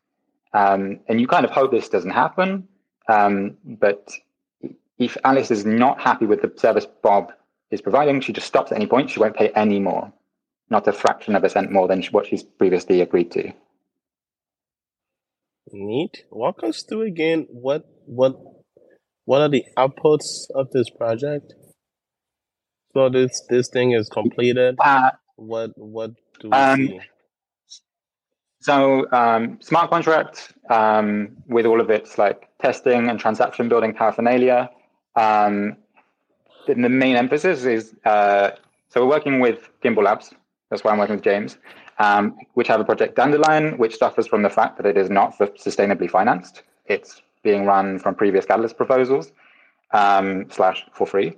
Um, 0.53 0.99
and 1.07 1.19
you 1.19 1.27
kind 1.27 1.45
of 1.45 1.51
hope 1.51 1.71
this 1.71 1.89
doesn't 1.89 2.11
happen. 2.11 2.67
Um, 3.11 3.57
but 3.65 4.13
if 4.97 5.17
Alice 5.23 5.51
is 5.51 5.65
not 5.65 5.99
happy 5.99 6.25
with 6.25 6.41
the 6.41 6.51
service 6.55 6.85
Bob 7.01 7.33
is 7.71 7.81
providing, 7.81 8.21
she 8.21 8.33
just 8.33 8.47
stops 8.47 8.71
at 8.71 8.77
any 8.77 8.87
point. 8.87 9.09
She 9.09 9.19
won't 9.19 9.35
pay 9.35 9.49
any 9.49 9.79
more, 9.79 10.13
not 10.69 10.87
a 10.87 10.93
fraction 10.93 11.35
of 11.35 11.43
a 11.43 11.49
cent 11.49 11.71
more 11.71 11.87
than 11.87 12.03
what 12.11 12.27
she's 12.27 12.43
previously 12.43 13.01
agreed 13.01 13.31
to. 13.31 13.51
Neat. 15.73 16.25
Walk 16.29 16.63
us 16.63 16.83
through 16.83 17.03
again 17.03 17.47
what 17.49 17.85
what 18.05 18.35
what 19.25 19.41
are 19.41 19.49
the 19.49 19.63
outputs 19.77 20.49
of 20.53 20.69
this 20.71 20.89
project? 20.89 21.53
So 22.93 23.09
this 23.09 23.31
this 23.49 23.69
thing 23.69 23.91
is 23.91 24.09
completed. 24.09 24.75
Uh, 24.79 25.11
what 25.35 25.71
what 25.75 26.11
do 26.39 26.49
we 26.49 26.51
um, 26.51 26.87
see? 26.87 26.99
So 28.61 29.11
um, 29.11 29.59
smart 29.61 29.89
contract 29.89 30.53
um, 30.69 31.37
with 31.47 31.65
all 31.65 31.81
of 31.81 31.89
its 31.89 32.17
like 32.17 32.47
testing 32.61 33.09
and 33.09 33.19
transaction 33.19 33.69
building 33.69 33.93
paraphernalia. 33.93 34.69
Um, 35.15 35.77
the, 36.67 36.75
main 36.75 37.15
emphasis 37.15 37.65
is 37.65 37.95
uh, 38.05 38.51
so 38.89 39.01
we're 39.01 39.09
working 39.09 39.39
with 39.39 39.69
Gimbal 39.83 40.03
Labs. 40.03 40.33
That's 40.69 40.83
why 40.83 40.91
I'm 40.91 40.97
working 40.97 41.15
with 41.15 41.23
James, 41.23 41.57
um, 41.99 42.37
which 42.53 42.67
have 42.67 42.79
a 42.79 42.83
project 42.83 43.15
Dandelion, 43.15 43.77
which 43.77 43.97
suffers 43.97 44.27
from 44.27 44.41
the 44.43 44.49
fact 44.49 44.77
that 44.77 44.85
it 44.85 44.97
is 44.97 45.09
not 45.09 45.37
sustainably 45.39 46.09
financed. 46.09 46.63
It's 46.85 47.21
being 47.41 47.65
run 47.65 47.99
from 47.99 48.15
previous 48.15 48.45
Catalyst 48.45 48.77
proposals 48.77 49.31
um, 49.91 50.49
slash 50.51 50.85
for 50.93 51.07
free. 51.07 51.37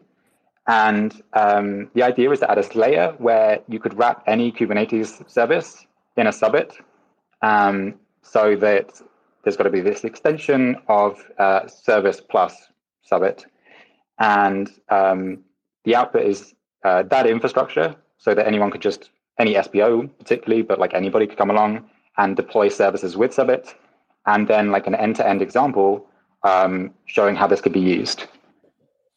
And 0.66 1.22
um, 1.34 1.90
the 1.94 2.04
idea 2.04 2.32
is 2.32 2.40
to 2.40 2.50
add 2.50 2.58
a 2.58 2.78
layer 2.78 3.14
where 3.18 3.60
you 3.68 3.80
could 3.80 3.98
wrap 3.98 4.24
any 4.28 4.52
Kubernetes 4.52 5.30
service 5.30 5.86
in 6.18 6.28
a 6.28 6.32
subbit 6.32 6.74
um, 7.42 7.96
so 8.22 8.56
that 8.56 9.02
there's 9.44 9.58
got 9.58 9.66
to 9.66 9.70
be 9.70 9.82
this 9.82 10.04
extension 10.04 10.78
of 10.88 11.22
uh, 11.38 11.68
service 11.68 12.22
plus 12.22 12.56
subbit. 13.10 13.46
And 14.20 14.70
um, 14.90 15.44
the 15.84 15.96
output 15.96 16.24
is 16.24 16.54
uh, 16.86 17.04
that 17.04 17.28
infrastructure 17.28 17.96
so 18.18 18.34
that 18.34 18.48
anyone 18.48 18.72
could 18.72 18.82
just, 18.82 19.10
any 19.40 19.56
SPO 19.56 20.10
particularly, 20.18 20.62
but 20.62 20.80
like 20.80 20.94
anybody 20.94 21.28
could 21.28 21.38
come 21.38 21.50
along 21.50 21.86
and 22.18 22.36
deploy 22.36 22.70
services 22.70 23.18
with 23.18 23.36
subbit. 23.36 23.74
And 24.26 24.48
then 24.48 24.72
like 24.72 24.88
an 24.88 24.96
end 24.96 25.18
to 25.18 25.28
end 25.28 25.42
example 25.42 26.08
um, 26.44 26.94
showing 27.06 27.36
how 27.36 27.48
this 27.48 27.60
could 27.60 27.74
be 27.74 27.82
used. 27.82 28.26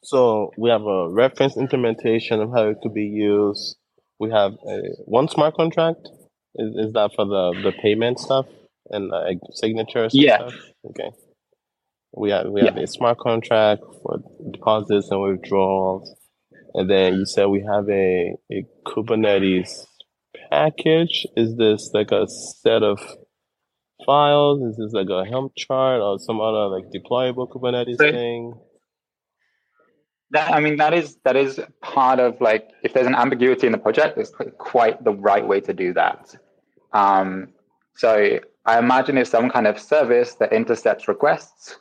So 0.03 0.51
we 0.59 0.71
have 0.71 0.83
a 0.83 1.09
reference 1.09 1.57
implementation 1.57 2.41
of 2.41 2.51
how 2.51 2.69
it 2.69 2.79
could 2.83 2.95
be 2.95 3.05
used. 3.07 3.77
We 4.19 4.31
have 4.31 4.53
a 4.53 4.81
one 5.05 5.29
smart 5.29 5.55
contract. 5.55 6.09
Is, 6.57 6.87
is 6.87 6.93
that 6.95 7.11
for 7.15 7.27
the, 7.27 7.61
the 7.63 7.73
payment 7.83 8.19
stuff 8.19 8.47
and 8.91 9.13
uh, 9.13 9.25
signatures? 9.53 10.13
yeah. 10.15 10.49
Stuff? 10.49 10.55
Okay. 10.91 11.11
We 12.13 12.31
have 12.31 12.47
we 12.49 12.63
have 12.63 12.77
yeah. 12.77 12.85
a 12.85 12.87
smart 12.87 13.19
contract 13.19 13.83
for 14.03 14.19
deposits 14.51 15.09
and 15.11 15.21
withdrawals, 15.23 16.15
and 16.75 16.89
then 16.89 17.15
you 17.15 17.27
said 17.27 17.47
we 17.47 17.63
have 17.63 17.89
a 17.91 18.35
a 18.51 18.65
Kubernetes 18.87 19.87
package. 20.51 21.27
Is 21.37 21.57
this 21.57 21.91
like 21.93 22.13
a 22.13 22.27
set 22.29 22.83
of 22.83 22.99
files? 24.07 24.63
Is 24.63 24.77
this 24.77 24.93
like 24.93 25.09
a 25.11 25.25
Helm 25.29 25.51
chart 25.57 26.01
or 26.01 26.19
some 26.19 26.41
other 26.41 26.69
like 26.69 26.85
deployable 26.91 27.49
Kubernetes 27.49 27.99
so, 27.99 28.11
thing? 28.11 28.55
That, 30.31 30.53
I 30.53 30.61
mean, 30.61 30.77
that 30.77 30.93
is 30.93 31.17
that 31.25 31.37
is 31.37 31.61
part 31.83 32.19
of 32.19 32.41
like 32.41 32.71
if 32.83 32.95
there's 32.95 33.07
an 33.07 33.15
ambiguity 33.15 33.67
in 33.67 33.73
the 33.73 33.79
project, 33.79 34.19
it's 34.19 34.33
quite 34.59 35.05
the 35.05 35.13
right 35.13 35.47
way 35.47 35.61
to 35.61 35.73
do 35.73 35.93
that. 35.95 36.35
Um, 36.93 37.49
so 37.97 38.41
I 38.67 38.79
imagine 38.79 39.17
if 39.17 39.29
some 39.29 39.49
kind 39.49 39.67
of 39.67 39.79
service 39.79 40.35
that 40.35 40.53
intercepts 40.53 41.07
requests 41.09 41.77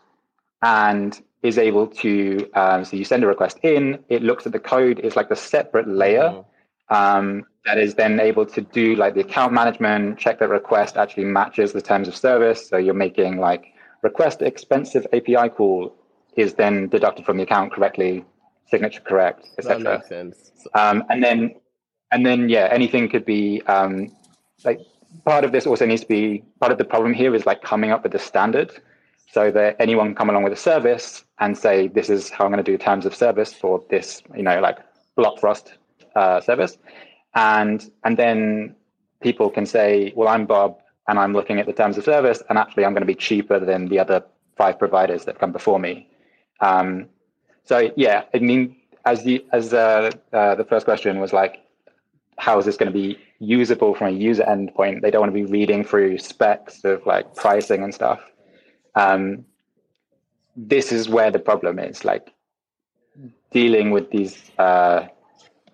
and 0.61 1.19
is 1.41 1.57
able 1.57 1.87
to, 1.87 2.49
um, 2.53 2.85
so 2.85 2.95
you 2.95 3.03
send 3.03 3.23
a 3.23 3.27
request 3.27 3.59
in, 3.63 3.99
it 4.09 4.21
looks 4.21 4.45
at 4.45 4.51
the 4.51 4.59
code, 4.59 4.99
it's 5.03 5.15
like 5.15 5.31
a 5.31 5.35
separate 5.35 5.87
layer 5.87 6.29
mm-hmm. 6.29 6.95
um, 6.95 7.45
that 7.65 7.79
is 7.79 7.95
then 7.95 8.19
able 8.19 8.45
to 8.45 8.61
do 8.61 8.95
like 8.95 9.15
the 9.15 9.21
account 9.21 9.51
management, 9.51 10.19
check 10.19 10.39
that 10.39 10.49
request 10.49 10.95
actually 10.95 11.25
matches 11.25 11.73
the 11.73 11.81
terms 11.81 12.07
of 12.07 12.15
service. 12.15 12.69
So 12.69 12.77
you're 12.77 12.93
making 12.93 13.39
like 13.39 13.73
request 14.03 14.43
expensive 14.43 15.07
API 15.11 15.49
call 15.49 15.95
is 16.35 16.53
then 16.53 16.87
deducted 16.89 17.25
from 17.25 17.37
the 17.37 17.43
account 17.43 17.73
correctly 17.73 18.23
signature 18.69 19.01
correct, 19.01 19.47
etc. 19.57 19.83
That 19.83 19.97
makes 19.97 20.09
sense. 20.09 20.51
Um, 20.73 21.03
and 21.09 21.23
then, 21.23 21.55
and 22.11 22.25
then, 22.25 22.49
yeah, 22.49 22.67
anything 22.71 23.09
could 23.09 23.25
be 23.25 23.61
um, 23.63 24.11
like 24.63 24.79
part 25.25 25.43
of 25.43 25.51
this 25.51 25.65
also 25.65 25.85
needs 25.85 26.01
to 26.01 26.07
be 26.07 26.43
part 26.59 26.71
of 26.71 26.77
the 26.77 26.85
problem 26.85 27.13
here 27.13 27.33
is 27.35 27.45
like 27.45 27.61
coming 27.61 27.91
up 27.91 28.03
with 28.03 28.11
the 28.11 28.19
standard 28.19 28.71
so 29.31 29.51
that 29.51 29.75
anyone 29.79 30.07
can 30.07 30.15
come 30.15 30.29
along 30.29 30.43
with 30.43 30.53
a 30.53 30.57
service 30.57 31.25
and 31.39 31.57
say 31.57 31.87
this 31.87 32.09
is 32.09 32.29
how 32.29 32.45
I'm 32.45 32.51
going 32.51 32.63
to 32.63 32.71
do 32.71 32.77
terms 32.77 33.05
of 33.05 33.15
service 33.15 33.53
for 33.53 33.83
this, 33.89 34.21
you 34.35 34.43
know, 34.43 34.59
like 34.61 34.77
Blockfrost 35.17 35.73
uh, 36.15 36.39
service, 36.41 36.77
and 37.33 37.91
and 38.03 38.17
then 38.17 38.75
people 39.21 39.49
can 39.49 39.65
say, 39.65 40.13
well, 40.15 40.27
I'm 40.27 40.45
Bob 40.45 40.77
and 41.07 41.19
I'm 41.19 41.33
looking 41.33 41.59
at 41.59 41.65
the 41.65 41.73
terms 41.73 41.97
of 41.97 42.03
service, 42.03 42.41
and 42.49 42.57
actually 42.57 42.85
I'm 42.85 42.93
going 42.93 43.01
to 43.01 43.07
be 43.07 43.15
cheaper 43.15 43.59
than 43.59 43.87
the 43.87 43.99
other 43.99 44.23
five 44.57 44.79
providers 44.79 45.25
that 45.25 45.39
come 45.39 45.51
before 45.51 45.79
me. 45.79 46.07
Um, 46.61 47.07
so 47.63 47.91
yeah, 47.95 48.23
I 48.33 48.39
mean, 48.39 48.75
as 49.05 49.23
the 49.23 49.45
as 49.51 49.73
uh, 49.73 50.11
uh, 50.31 50.55
the 50.55 50.63
first 50.63 50.85
question 50.85 51.19
was 51.19 51.33
like, 51.33 51.64
how 52.37 52.59
is 52.59 52.65
this 52.65 52.77
going 52.77 52.91
to 52.91 52.97
be 52.97 53.17
usable 53.39 53.95
from 53.95 54.07
a 54.07 54.11
user 54.11 54.43
endpoint? 54.43 55.01
They 55.01 55.11
don't 55.11 55.21
want 55.21 55.33
to 55.33 55.45
be 55.45 55.51
reading 55.51 55.83
through 55.83 56.17
specs 56.17 56.83
of 56.83 57.05
like 57.05 57.35
pricing 57.35 57.83
and 57.83 57.93
stuff. 57.93 58.19
Um, 58.95 59.45
this 60.55 60.91
is 60.91 61.09
where 61.09 61.31
the 61.31 61.39
problem 61.39 61.79
is, 61.79 62.05
like 62.05 62.33
dealing 63.51 63.91
with 63.91 64.09
these 64.11 64.51
uh, 64.57 65.07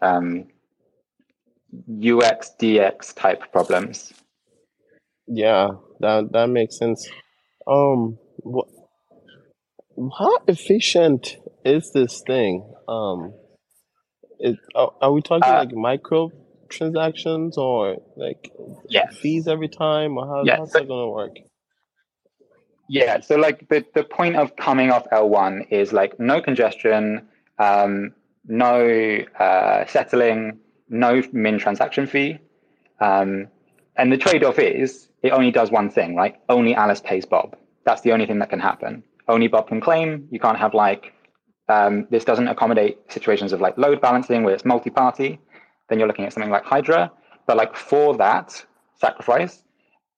um, 0.01 0.46
UX 1.74 2.51
DX 2.60 3.15
type 3.15 3.51
problems. 3.51 4.13
Yeah, 5.27 5.70
that 6.00 6.32
that 6.32 6.50
makes 6.50 6.77
sense. 6.77 7.08
Um, 7.68 8.18
what, 8.38 8.68
how 10.18 10.38
efficient 10.48 11.38
is 11.63 11.91
this 11.91 12.22
thing? 12.25 12.74
Um, 12.88 13.34
it, 14.39 14.58
are, 14.75 14.91
are 15.01 15.12
we 15.12 15.22
talking 15.22 15.50
uh, 15.50 15.58
like 15.58 15.74
micro 15.74 16.32
transactions 16.72 17.58
or 17.58 17.98
like 18.16 18.51
yeah. 18.90 19.10
fees 19.10 19.48
every 19.48 19.70
time, 19.70 20.18
or 20.18 20.25
how, 20.25 20.44
yeah, 20.44 20.58
how's 20.58 20.72
so, 20.72 20.80
that 20.80 20.88
going 20.88 21.06
to 21.06 21.12
work? 21.12 21.38
Yeah, 22.90 23.22
so 23.22 23.36
like 23.38 23.70
the, 23.70 23.86
the 23.94 24.04
point 24.04 24.36
of 24.36 24.56
coming 24.58 24.92
off 24.92 25.10
L1 25.12 25.72
is 25.72 25.94
like 25.94 26.20
no 26.20 26.42
congestion, 26.42 27.28
um, 27.58 28.13
no 28.46 29.24
uh, 29.40 29.86
settling, 29.86 30.60
no 30.90 31.24
min 31.32 31.58
transaction 31.58 32.06
fee. 32.06 32.38
Um, 33.00 33.48
and 33.96 34.12
the 34.12 34.18
trade 34.18 34.44
off 34.44 34.60
is 34.60 35.08
it 35.24 35.32
only 35.32 35.51
does 35.51 35.72
one 35.72 35.90
thing, 35.90 36.16
right? 36.16 36.36
Only 36.50 36.75
Alice 36.75 37.01
pays 37.01 37.25
Bob. 37.25 37.56
That's 37.86 38.01
the 38.01 38.12
only 38.12 38.25
thing 38.25 38.40
that 38.40 38.50
can 38.50 38.60
happen. 38.60 39.04
Only 39.28 39.48
Bob 39.48 39.68
can 39.68 39.82
claim. 39.82 40.28
You 40.32 40.40
can't 40.40 40.58
have 40.58 40.74
like, 40.74 41.13
um, 41.70 42.08
this 42.10 42.25
doesn't 42.25 42.48
accommodate 42.48 43.00
situations 43.10 43.54
of 43.54 43.62
like 43.62 43.78
load 43.78 44.01
balancing 44.01 44.44
where 44.44 44.54
it's 44.54 44.66
multi 44.66 44.90
party. 44.90 45.40
Then 45.91 46.00
you're 46.00 46.07
looking 46.07 46.24
at 46.24 46.31
something 46.31 46.50
like 46.50 46.63
Hydra. 46.63 47.12
But 47.48 47.57
like 47.57 47.75
for 47.75 48.15
that 48.15 48.65
sacrifice, 48.95 49.62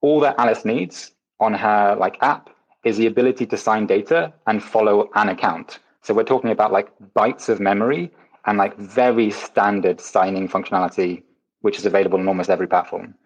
all 0.02 0.20
that 0.20 0.36
Alice 0.38 0.64
needs 0.64 1.10
on 1.40 1.52
her 1.52 1.96
like 1.98 2.16
app 2.22 2.48
is 2.84 2.96
the 2.96 3.08
ability 3.08 3.44
to 3.46 3.56
sign 3.56 3.86
data 3.86 4.32
and 4.46 4.62
follow 4.62 5.10
an 5.16 5.28
account. 5.28 5.80
So 6.02 6.14
we're 6.14 6.22
talking 6.22 6.50
about 6.50 6.70
like 6.70 6.90
bytes 7.16 7.48
of 7.48 7.58
memory 7.58 8.12
and 8.46 8.56
like 8.56 8.78
very 8.78 9.32
standard 9.32 10.00
signing 10.00 10.48
functionality, 10.48 11.24
which 11.62 11.76
is 11.76 11.86
available 11.86 12.20
on 12.20 12.28
almost 12.28 12.50
every 12.50 12.68
platform. 12.68 13.16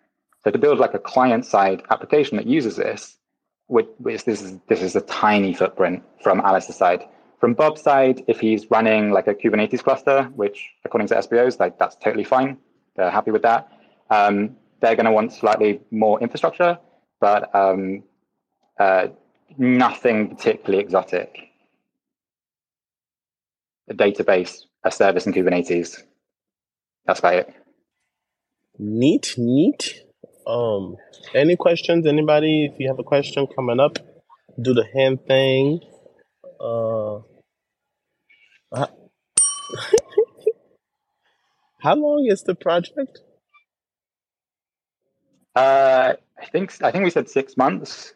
So 0.43 0.51
to 0.51 0.57
build 0.57 0.79
like 0.79 0.95
a 0.95 0.99
client 0.99 1.45
side 1.45 1.83
application 1.91 2.39
that 2.39 2.47
uses 2.47 2.77
this, 2.77 3.19
which, 3.67 3.89
which 3.99 4.25
this 4.25 4.41
is 4.41 4.59
this 4.69 4.81
is 4.81 4.97
a 4.97 5.03
tiny 5.03 5.53
footprint 5.53 6.03
from 6.23 6.41
Alice's 6.41 6.77
side. 6.77 7.03
From 7.41 7.55
Bob's 7.55 7.83
side, 7.83 8.25
if 8.27 8.41
he's 8.41 8.69
running 8.71 9.13
like 9.13 9.29
a 9.29 9.35
Kubernetes 9.35 9.83
cluster, 9.83 10.25
which 10.35 10.71
according 10.85 11.09
to 11.09 11.23
SPOs, 11.23 11.61
like 11.61 11.79
that's 11.79 11.97
totally 11.97 12.25
fine. 12.25 12.59
They're 12.97 13.11
happy 13.11 13.31
with 13.31 13.43
that. 13.43 13.71
Um, 14.11 14.57
they're 14.81 14.97
going 14.97 15.07
to 15.07 15.13
want 15.13 15.33
slightly 15.33 15.81
more 15.91 16.21
infrastructure, 16.21 16.79
but 17.21 17.55
um, 17.55 18.03
uh, 18.79 19.09
nothing 19.57 20.35
particularly 20.35 20.83
exotic. 20.83 21.39
A 23.89 23.95
database, 23.95 24.63
a 24.85 24.91
service 24.91 25.27
in 25.27 25.33
Kubernetes. 25.33 26.03
That's 27.07 27.21
about 27.21 27.35
it. 27.35 27.55
Neat, 28.79 29.35
neat. 29.39 30.03
Um, 30.47 30.97
any 31.35 31.57
questions? 31.57 32.07
Anybody? 32.07 32.67
If 32.67 32.81
you 32.81 32.89
have 32.89 32.99
a 32.99 33.05
question 33.05 33.47
coming 33.47 33.81
up, 33.81 33.99
do 34.61 34.75
the 34.75 34.87
hand 34.95 35.27
thing. 35.27 35.81
Uh, 36.61 37.21
how 41.81 41.95
long 41.95 42.27
is 42.27 42.43
the 42.43 42.55
project? 42.55 43.21
Uh, 45.55 46.15
I 46.41 46.47
think 46.47 46.83
I 46.83 46.91
think 46.91 47.05
we 47.05 47.11
said 47.11 47.29
six 47.29 47.57
months. 47.57 48.15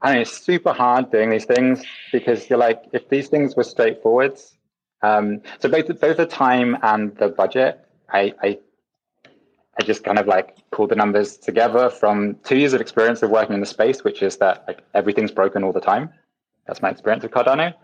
I 0.00 0.12
mean, 0.12 0.22
it's 0.22 0.32
super 0.44 0.72
hard 0.72 1.10
doing 1.10 1.30
these 1.30 1.44
things 1.44 1.84
because 2.12 2.48
you're 2.48 2.58
like, 2.58 2.84
if 2.92 3.08
these 3.08 3.28
things 3.28 3.56
were 3.56 3.64
straightforward, 3.64 4.38
um, 5.02 5.42
so 5.58 5.68
both 5.68 5.88
both 6.00 6.16
the 6.16 6.26
time 6.26 6.76
and 6.82 7.16
the 7.16 7.28
budget, 7.28 7.84
I, 8.10 8.32
I 8.42 8.58
I 9.78 9.84
just 9.84 10.04
kind 10.04 10.18
of 10.18 10.26
like 10.26 10.56
pulled 10.70 10.90
the 10.90 10.96
numbers 10.96 11.36
together 11.36 11.90
from 11.90 12.36
two 12.44 12.56
years 12.58 12.72
of 12.72 12.80
experience 12.80 13.22
of 13.22 13.30
working 13.30 13.54
in 13.54 13.60
the 13.60 13.66
space, 13.66 14.02
which 14.02 14.22
is 14.22 14.36
that 14.38 14.64
like 14.66 14.80
everything's 14.94 15.30
broken 15.30 15.62
all 15.62 15.72
the 15.72 15.80
time. 15.80 16.10
That's 16.66 16.82
my 16.82 16.90
experience 16.90 17.22
with 17.22 17.32
Cardano. 17.32 17.74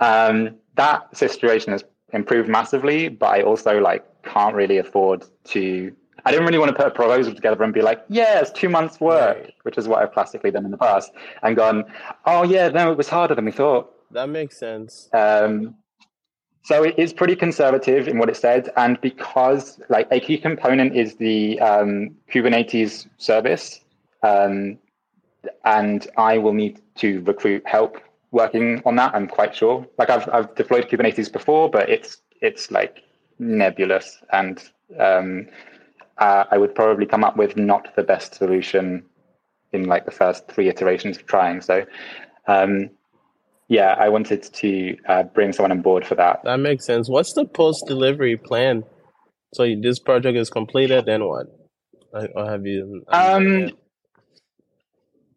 Um, 0.00 0.56
that 0.76 1.16
situation 1.16 1.72
has 1.72 1.84
improved 2.12 2.48
massively, 2.48 3.08
but 3.08 3.26
I 3.26 3.42
also 3.42 3.78
like 3.78 4.04
can't 4.22 4.54
really 4.54 4.78
afford 4.78 5.24
to. 5.44 5.92
I 6.24 6.30
didn't 6.30 6.46
really 6.46 6.58
want 6.58 6.70
to 6.70 6.76
put 6.76 6.86
a 6.86 6.90
proposal 6.90 7.34
together 7.34 7.64
and 7.64 7.74
be 7.74 7.82
like, 7.82 8.04
yeah, 8.08 8.40
it's 8.40 8.52
two 8.52 8.68
months' 8.68 9.00
work, 9.00 9.38
right. 9.38 9.54
which 9.62 9.76
is 9.76 9.88
what 9.88 10.02
I've 10.02 10.12
classically 10.12 10.52
done 10.52 10.64
in 10.64 10.70
the 10.70 10.78
past, 10.78 11.10
and 11.42 11.56
gone, 11.56 11.84
oh 12.26 12.44
yeah, 12.44 12.68
no, 12.68 12.92
it 12.92 12.98
was 12.98 13.08
harder 13.08 13.34
than 13.34 13.44
we 13.44 13.52
thought. 13.52 13.92
That 14.12 14.28
makes 14.28 14.56
sense. 14.56 15.08
Um, 15.12 15.74
so 16.64 16.84
it 16.84 16.96
is 16.96 17.12
pretty 17.12 17.34
conservative 17.34 18.06
in 18.06 18.18
what 18.18 18.28
it 18.28 18.36
said, 18.36 18.70
and 18.76 19.00
because 19.00 19.80
like 19.88 20.06
a 20.12 20.20
key 20.20 20.38
component 20.38 20.94
is 20.96 21.16
the 21.16 21.58
um, 21.60 22.14
Kubernetes 22.32 23.08
service, 23.18 23.80
um, 24.22 24.78
and 25.64 26.06
I 26.16 26.38
will 26.38 26.52
need 26.52 26.80
to 26.96 27.20
recruit 27.22 27.66
help 27.66 27.98
working 28.32 28.82
on 28.84 28.96
that. 28.96 29.14
I'm 29.14 29.28
quite 29.28 29.54
sure. 29.54 29.86
Like 29.98 30.10
I've 30.10 30.28
I've 30.30 30.54
deployed 30.56 30.88
Kubernetes 30.88 31.32
before, 31.32 31.70
but 31.70 31.88
it's 31.88 32.18
it's 32.40 32.70
like 32.70 33.02
nebulous, 33.38 34.18
and 34.32 34.62
um, 34.98 35.46
uh, 36.18 36.44
I 36.50 36.58
would 36.58 36.74
probably 36.74 37.06
come 37.06 37.22
up 37.22 37.36
with 37.36 37.56
not 37.56 37.94
the 37.94 38.02
best 38.02 38.34
solution 38.34 39.04
in 39.72 39.84
like 39.84 40.04
the 40.04 40.10
first 40.10 40.48
three 40.48 40.68
iterations 40.68 41.16
of 41.16 41.26
trying. 41.26 41.60
So 41.60 41.84
um, 42.48 42.90
yeah, 43.68 43.94
I 43.98 44.08
wanted 44.08 44.42
to 44.42 44.96
uh, 45.08 45.22
bring 45.22 45.52
someone 45.52 45.72
on 45.72 45.82
board 45.82 46.06
for 46.06 46.14
that. 46.16 46.40
That 46.44 46.58
makes 46.58 46.84
sense. 46.84 47.08
What's 47.08 47.32
the 47.32 47.44
post 47.44 47.84
delivery 47.86 48.36
plan? 48.36 48.84
So 49.54 49.66
this 49.80 49.98
project 49.98 50.36
is 50.36 50.50
completed, 50.50 51.06
then 51.06 51.24
what? 51.24 51.46
Or 52.34 52.50
have 52.50 52.66
you? 52.66 53.04
Um, 53.08 53.70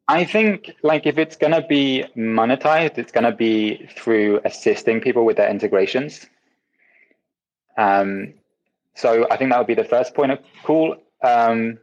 I 0.08 0.24
think 0.24 0.72
like 0.84 1.06
if 1.06 1.18
it's 1.18 1.36
gonna 1.36 1.65
be 1.65 2.06
monetized, 2.15 2.98
it's 2.98 3.12
gonna 3.12 3.36
be 3.36 3.88
through 3.96 4.39
assisting 4.46 5.02
people 5.02 5.26
with 5.26 5.38
their 5.38 5.50
integrations. 5.50 6.28
Um, 7.78 8.34
so 8.94 9.28
I 9.30 9.38
think 9.38 9.52
that 9.52 9.58
would 9.58 9.68
be 9.68 9.74
the 9.74 9.84
first 9.84 10.13
point 10.13 10.32
of 10.32 10.39
call. 10.63 10.96
Um, 11.22 11.80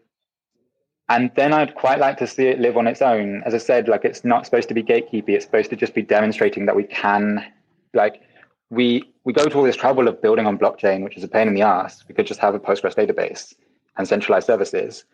and 1.08 1.30
then 1.34 1.52
I'd 1.52 1.74
quite 1.74 1.98
like 1.98 2.16
to 2.18 2.26
see 2.26 2.46
it 2.46 2.60
live 2.60 2.76
on 2.76 2.86
its 2.86 3.02
own. 3.02 3.42
As 3.44 3.54
I 3.54 3.58
said, 3.58 3.88
like 3.88 4.04
it's 4.04 4.24
not 4.24 4.46
supposed 4.46 4.68
to 4.68 4.74
be 4.74 4.82
gatekeepy. 4.82 5.30
It's 5.30 5.44
supposed 5.44 5.70
to 5.70 5.76
just 5.76 5.94
be 5.94 6.02
demonstrating 6.02 6.66
that 6.66 6.76
we 6.76 6.84
can, 6.84 7.44
like, 7.92 8.22
we 8.70 9.12
we 9.24 9.32
go 9.32 9.44
to 9.44 9.58
all 9.58 9.64
this 9.64 9.76
trouble 9.76 10.08
of 10.08 10.22
building 10.22 10.46
on 10.46 10.58
blockchain, 10.58 11.04
which 11.04 11.16
is 11.16 11.22
a 11.22 11.28
pain 11.28 11.48
in 11.48 11.54
the 11.54 11.62
ass. 11.62 12.04
We 12.08 12.14
could 12.14 12.26
just 12.26 12.40
have 12.40 12.54
a 12.54 12.58
Postgres 12.58 12.94
database 12.94 13.54
and 13.96 14.08
centralized 14.08 14.46
services. 14.46 15.04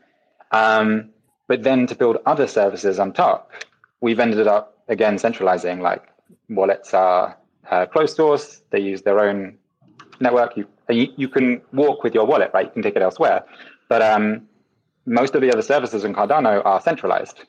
Um, 0.52 1.10
but 1.48 1.62
then 1.64 1.86
to 1.88 1.94
build 1.94 2.18
other 2.26 2.46
services 2.46 2.98
on 2.98 3.12
top, 3.12 3.50
we've 4.00 4.20
ended 4.20 4.46
up 4.46 4.78
again 4.88 5.18
centralizing. 5.18 5.80
Like 5.80 6.04
wallets 6.48 6.94
are 6.94 7.36
uh, 7.70 7.86
closed 7.86 8.14
source; 8.16 8.62
they 8.70 8.80
use 8.80 9.02
their 9.02 9.18
own 9.18 9.58
network. 10.20 10.56
You, 10.56 10.68
you 10.88 11.08
you 11.16 11.28
can 11.28 11.60
walk 11.72 12.04
with 12.04 12.14
your 12.14 12.26
wallet, 12.26 12.50
right? 12.54 12.66
You 12.66 12.72
can 12.72 12.82
take 12.82 12.96
it 12.96 13.02
elsewhere, 13.02 13.44
but 13.88 14.02
um, 14.02 14.46
most 15.06 15.34
of 15.34 15.40
the 15.40 15.50
other 15.50 15.62
services 15.62 16.04
in 16.04 16.14
Cardano 16.14 16.64
are 16.64 16.80
centralized 16.80 17.40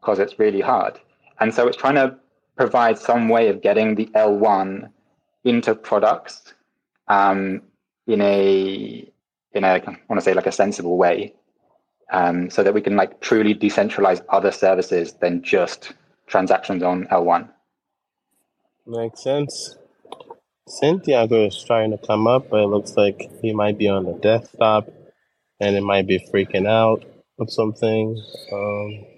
because 0.00 0.18
it's 0.18 0.38
really 0.38 0.60
hard. 0.60 1.00
And 1.40 1.54
so 1.54 1.66
it's 1.66 1.76
trying 1.76 1.94
to 1.94 2.16
provide 2.56 2.98
some 2.98 3.28
way 3.28 3.48
of 3.48 3.62
getting 3.62 3.94
the 3.94 4.06
L1 4.14 4.90
into 5.44 5.74
products 5.74 6.52
um, 7.08 7.62
in 8.06 8.20
a 8.20 9.10
in 9.52 9.64
a 9.64 9.68
I 9.68 9.80
want 10.08 10.18
to 10.18 10.20
say 10.20 10.34
like 10.34 10.46
a 10.46 10.52
sensible 10.52 10.96
way, 10.96 11.34
um, 12.10 12.50
so 12.50 12.62
that 12.62 12.74
we 12.74 12.80
can 12.80 12.96
like 12.96 13.20
truly 13.20 13.54
decentralize 13.54 14.22
other 14.28 14.50
services 14.50 15.14
than 15.14 15.42
just 15.42 15.92
transactions 16.26 16.82
on 16.82 17.06
L1. 17.06 17.48
Makes 18.86 19.22
sense. 19.22 19.76
Santiago 20.68 21.46
is 21.46 21.62
trying 21.64 21.90
to 21.92 21.98
come 21.98 22.26
up, 22.26 22.50
but 22.50 22.60
it 22.62 22.66
looks 22.68 22.96
like 22.96 23.30
he 23.42 23.52
might 23.52 23.78
be 23.78 23.88
on 23.88 24.04
the 24.04 24.12
desktop 24.14 24.88
and 25.60 25.76
it 25.76 25.82
might 25.82 26.06
be 26.06 26.18
freaking 26.32 26.66
out 26.68 27.04
or 27.38 27.48
something. 27.48 28.22
Um, 28.52 29.17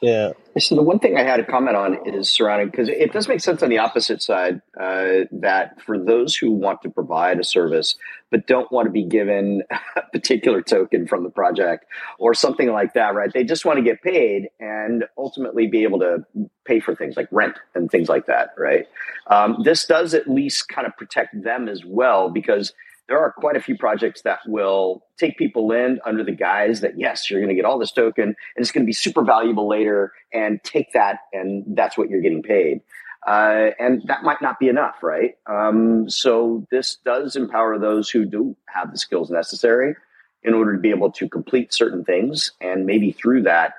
Yeah. 0.00 0.32
So 0.58 0.74
the 0.74 0.82
one 0.82 0.98
thing 0.98 1.16
I 1.16 1.22
had 1.22 1.40
a 1.40 1.44
comment 1.44 1.76
on 1.76 2.08
is 2.08 2.28
surrounding 2.28 2.70
because 2.70 2.88
it 2.88 3.12
does 3.12 3.28
make 3.28 3.40
sense 3.40 3.62
on 3.62 3.68
the 3.68 3.78
opposite 3.78 4.22
side 4.22 4.62
uh, 4.78 5.24
that 5.30 5.80
for 5.82 5.98
those 5.98 6.34
who 6.34 6.50
want 6.52 6.82
to 6.82 6.90
provide 6.90 7.38
a 7.38 7.44
service 7.44 7.94
but 8.30 8.46
don't 8.46 8.70
want 8.72 8.86
to 8.86 8.90
be 8.90 9.04
given 9.04 9.62
a 9.96 10.02
particular 10.12 10.62
token 10.62 11.06
from 11.06 11.24
the 11.24 11.30
project 11.30 11.84
or 12.18 12.32
something 12.32 12.72
like 12.72 12.94
that, 12.94 13.14
right? 13.14 13.32
They 13.32 13.44
just 13.44 13.64
want 13.64 13.78
to 13.78 13.82
get 13.82 14.02
paid 14.02 14.48
and 14.58 15.04
ultimately 15.18 15.66
be 15.66 15.82
able 15.82 15.98
to 16.00 16.24
pay 16.64 16.80
for 16.80 16.94
things 16.94 17.16
like 17.16 17.28
rent 17.30 17.56
and 17.74 17.90
things 17.90 18.08
like 18.08 18.26
that, 18.26 18.50
right? 18.56 18.86
Um, 19.26 19.58
this 19.64 19.84
does 19.84 20.14
at 20.14 20.28
least 20.28 20.68
kind 20.68 20.86
of 20.86 20.96
protect 20.96 21.42
them 21.42 21.68
as 21.68 21.84
well 21.84 22.30
because 22.30 22.72
there 23.10 23.18
are 23.18 23.32
quite 23.32 23.56
a 23.56 23.60
few 23.60 23.76
projects 23.76 24.22
that 24.22 24.38
will 24.46 25.04
take 25.18 25.36
people 25.36 25.72
in 25.72 25.98
under 26.06 26.22
the 26.22 26.30
guise 26.30 26.80
that 26.80 26.96
yes 26.96 27.28
you're 27.28 27.40
going 27.40 27.48
to 27.48 27.56
get 27.56 27.64
all 27.64 27.76
this 27.76 27.90
token 27.90 28.24
and 28.24 28.36
it's 28.56 28.70
going 28.70 28.84
to 28.84 28.86
be 28.86 28.92
super 28.92 29.24
valuable 29.24 29.68
later 29.68 30.12
and 30.32 30.62
take 30.62 30.92
that 30.92 31.18
and 31.32 31.64
that's 31.76 31.98
what 31.98 32.08
you're 32.08 32.20
getting 32.20 32.42
paid. 32.42 32.80
Uh, 33.26 33.70
and 33.80 34.02
that 34.06 34.22
might 34.22 34.40
not 34.40 34.60
be 34.60 34.68
enough 34.68 35.02
right? 35.02 35.36
Um, 35.46 36.08
so 36.08 36.64
this 36.70 36.98
does 37.04 37.34
empower 37.34 37.80
those 37.80 38.08
who 38.08 38.24
do 38.24 38.56
have 38.66 38.92
the 38.92 38.98
skills 38.98 39.28
necessary 39.28 39.96
in 40.44 40.54
order 40.54 40.72
to 40.74 40.78
be 40.78 40.90
able 40.90 41.10
to 41.10 41.28
complete 41.28 41.74
certain 41.74 42.04
things. 42.04 42.52
And 42.60 42.86
maybe 42.86 43.10
through 43.10 43.42
that 43.42 43.74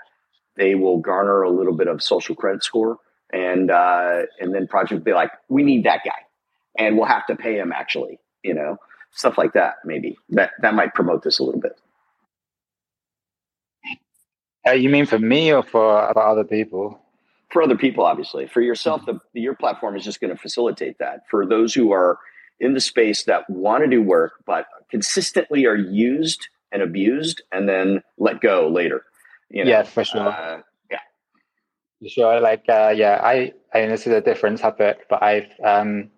they 0.58 0.76
will 0.76 0.98
garner 0.98 1.42
a 1.42 1.50
little 1.50 1.74
bit 1.74 1.88
of 1.88 2.04
social 2.04 2.36
credit 2.36 2.66
score 2.66 2.98
and 3.32 3.72
uh, 3.72 4.24
and 4.42 4.54
then 4.54 4.68
project 4.68 5.00
will 5.00 5.06
be 5.06 5.14
like 5.14 5.32
we 5.48 5.64
need 5.64 5.86
that 5.86 6.02
guy 6.04 6.20
and 6.78 6.98
we'll 6.98 7.06
have 7.06 7.26
to 7.28 7.36
pay 7.38 7.58
him 7.58 7.72
actually 7.72 8.20
you 8.44 8.54
know 8.54 8.78
stuff 9.14 9.38
like 9.38 9.54
that 9.54 9.76
maybe. 9.86 10.18
That 10.30 10.52
that 10.62 10.74
might 10.74 10.94
promote 10.94 11.24
this 11.24 11.40
a 11.40 11.44
little 11.44 11.62
bit. 11.62 11.78
Uh, 14.68 14.72
you 14.72 14.90
mean 14.90 15.06
for 15.06 15.20
me 15.20 15.52
or 15.52 15.64
for 15.64 16.18
other 16.18 16.44
people? 16.44 17.00
For 17.52 17.64
other 17.64 17.78
people 17.78 18.06
obviously. 18.06 18.48
For 18.48 18.62
yourself 18.62 19.06
the, 19.06 19.20
your 19.34 19.56
platform 19.56 19.96
is 19.96 20.04
just 20.04 20.22
going 20.22 20.36
to 20.36 20.42
facilitate 20.42 20.98
that. 21.00 21.22
For 21.30 21.46
those 21.46 21.74
who 21.74 21.92
are 21.92 22.20
in 22.62 22.74
the 22.76 22.80
space 22.80 23.24
that 23.24 23.50
want 23.50 23.84
to 23.84 23.90
do 23.90 24.02
work 24.02 24.34
but 24.46 24.68
consistently 24.90 25.66
are 25.66 25.76
used 25.76 26.48
and 26.72 26.82
abused 26.82 27.42
and 27.52 27.68
then 27.68 28.02
let 28.18 28.40
go 28.40 28.70
later 28.70 29.04
you 29.50 29.66
know? 29.66 29.70
yeah 29.70 29.84
for 29.84 30.06
sure. 30.06 30.30
Uh, 30.30 30.62
yeah. 30.90 31.00
For 32.02 32.10
sure 32.10 32.40
like 32.40 32.64
uh, 32.70 32.94
yeah 32.96 33.20
i 33.24 33.52
i 33.74 33.82
mean 33.82 33.90
this 33.90 34.06
is 34.08 34.14
a 34.14 34.22
different 34.22 34.60
topic 34.60 35.08
but 35.10 35.22
i've 35.24 35.52
um 35.64 36.10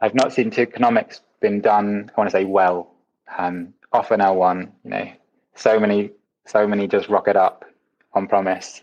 i've 0.00 0.14
not 0.14 0.32
seen 0.32 0.50
tokenomics 0.50 1.20
been 1.40 1.60
done, 1.60 2.10
I 2.14 2.20
want 2.20 2.30
to 2.30 2.36
say 2.36 2.44
well, 2.44 2.94
um, 3.36 3.74
off 3.92 4.10
an 4.10 4.20
L1, 4.20 4.70
you 4.84 4.90
know, 4.90 5.12
so 5.54 5.78
many, 5.78 6.10
so 6.46 6.66
many 6.66 6.86
just 6.86 7.08
rocket 7.08 7.36
up 7.36 7.64
on 8.12 8.26
promise 8.26 8.82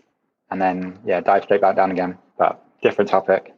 and 0.50 0.60
then, 0.60 0.98
yeah, 1.04 1.20
dive 1.20 1.44
straight 1.44 1.60
back 1.60 1.76
down 1.76 1.90
again, 1.90 2.18
but 2.38 2.64
different 2.82 3.10
topic. 3.10 3.54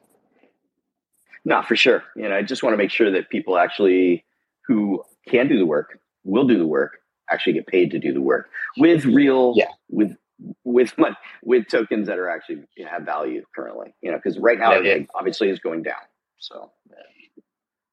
No, 1.45 1.63
for 1.63 1.77
sure. 1.77 2.05
You 2.17 2.29
know, 2.29 2.37
I 2.37 2.43
just 2.43 2.63
want 2.63 2.75
to 2.75 2.79
make 2.79 2.91
sure 2.91 3.11
that 3.11 3.31
people 3.31 3.59
actually 3.59 4.25
who 4.67 5.03
can 5.27 5.49
do 5.49 5.59
the 5.59 5.67
work, 5.67 5.99
will 6.25 6.47
do 6.47 6.59
the 6.59 6.67
work, 6.67 6.99
actually 7.31 7.55
get 7.55 7.67
paid 7.67 7.91
to 7.91 7.99
do 7.99 8.13
the 8.13 8.21
work 8.21 8.51
with 8.77 9.05
real, 9.05 9.55
yeah. 9.57 9.69
with 9.89 10.17
with 10.65 10.97
money, 10.99 11.17
with 11.43 11.67
tokens 11.69 12.07
that 12.07 12.19
are 12.19 12.29
actually 12.29 12.63
you 12.77 12.85
know, 12.85 12.91
have 12.91 13.03
value 13.03 13.45
currently. 13.55 13.95
You 14.03 14.11
know, 14.11 14.19
because 14.19 14.39
right 14.39 14.59
now 14.59 14.75
yeah, 14.75 14.97
yeah. 14.97 15.05
obviously 15.15 15.49
is 15.49 15.59
going 15.59 15.83
down. 15.83 15.97
So 16.39 16.71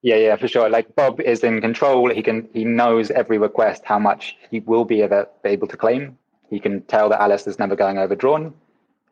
yeah, 0.06 0.18
yeah, 0.18 0.36
for 0.36 0.48
sure. 0.48 0.70
Like 0.70 0.96
Bob 0.96 1.20
is 1.20 1.44
in 1.44 1.62
control. 1.62 2.12
He 2.12 2.22
can 2.22 2.48
he 2.54 2.64
knows 2.64 3.10
every 3.10 3.40
request 3.40 3.82
how 3.86 3.98
much 3.98 4.38
he 4.52 4.60
will 4.60 4.86
be 4.86 5.02
able 5.02 5.68
to 5.68 5.78
claim. 5.78 6.20
He 6.48 6.60
can 6.60 6.84
tell 6.84 7.10
that 7.10 7.20
Alice 7.20 7.48
is 7.48 7.58
never 7.58 7.76
going 7.76 7.98
overdrawn. 7.98 8.54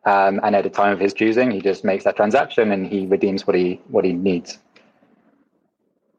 Um, 0.04 0.38
and 0.44 0.54
at 0.54 0.66
a 0.66 0.70
time 0.70 0.92
of 0.92 1.00
his 1.00 1.12
choosing, 1.12 1.50
he 1.50 1.60
just 1.60 1.82
makes 1.82 2.04
that 2.04 2.14
transaction 2.14 2.70
and 2.70 2.86
he 2.86 3.06
redeems 3.06 3.44
what 3.44 3.56
he 3.56 3.80
what 3.88 4.04
he 4.04 4.12
needs. 4.12 4.60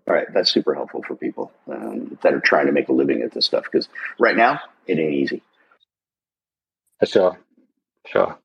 All 0.09 0.13
right, 0.13 0.27
that's 0.33 0.51
super 0.51 0.75
helpful 0.75 1.03
for 1.07 1.15
people 1.15 1.53
um, 1.71 2.19
that 2.21 2.33
are 2.33 2.41
trying 2.41 2.65
to 2.65 2.73
make 2.73 2.89
a 2.89 2.93
living 2.93 3.21
at 3.21 3.31
this 3.31 3.45
stuff 3.45 3.63
because 3.63 3.87
right 4.19 4.35
now 4.35 4.59
it 4.87 4.99
ain't 4.99 5.13
easy. 5.13 5.41
For 6.99 7.05
sure, 7.05 7.39
sure. 8.07 8.37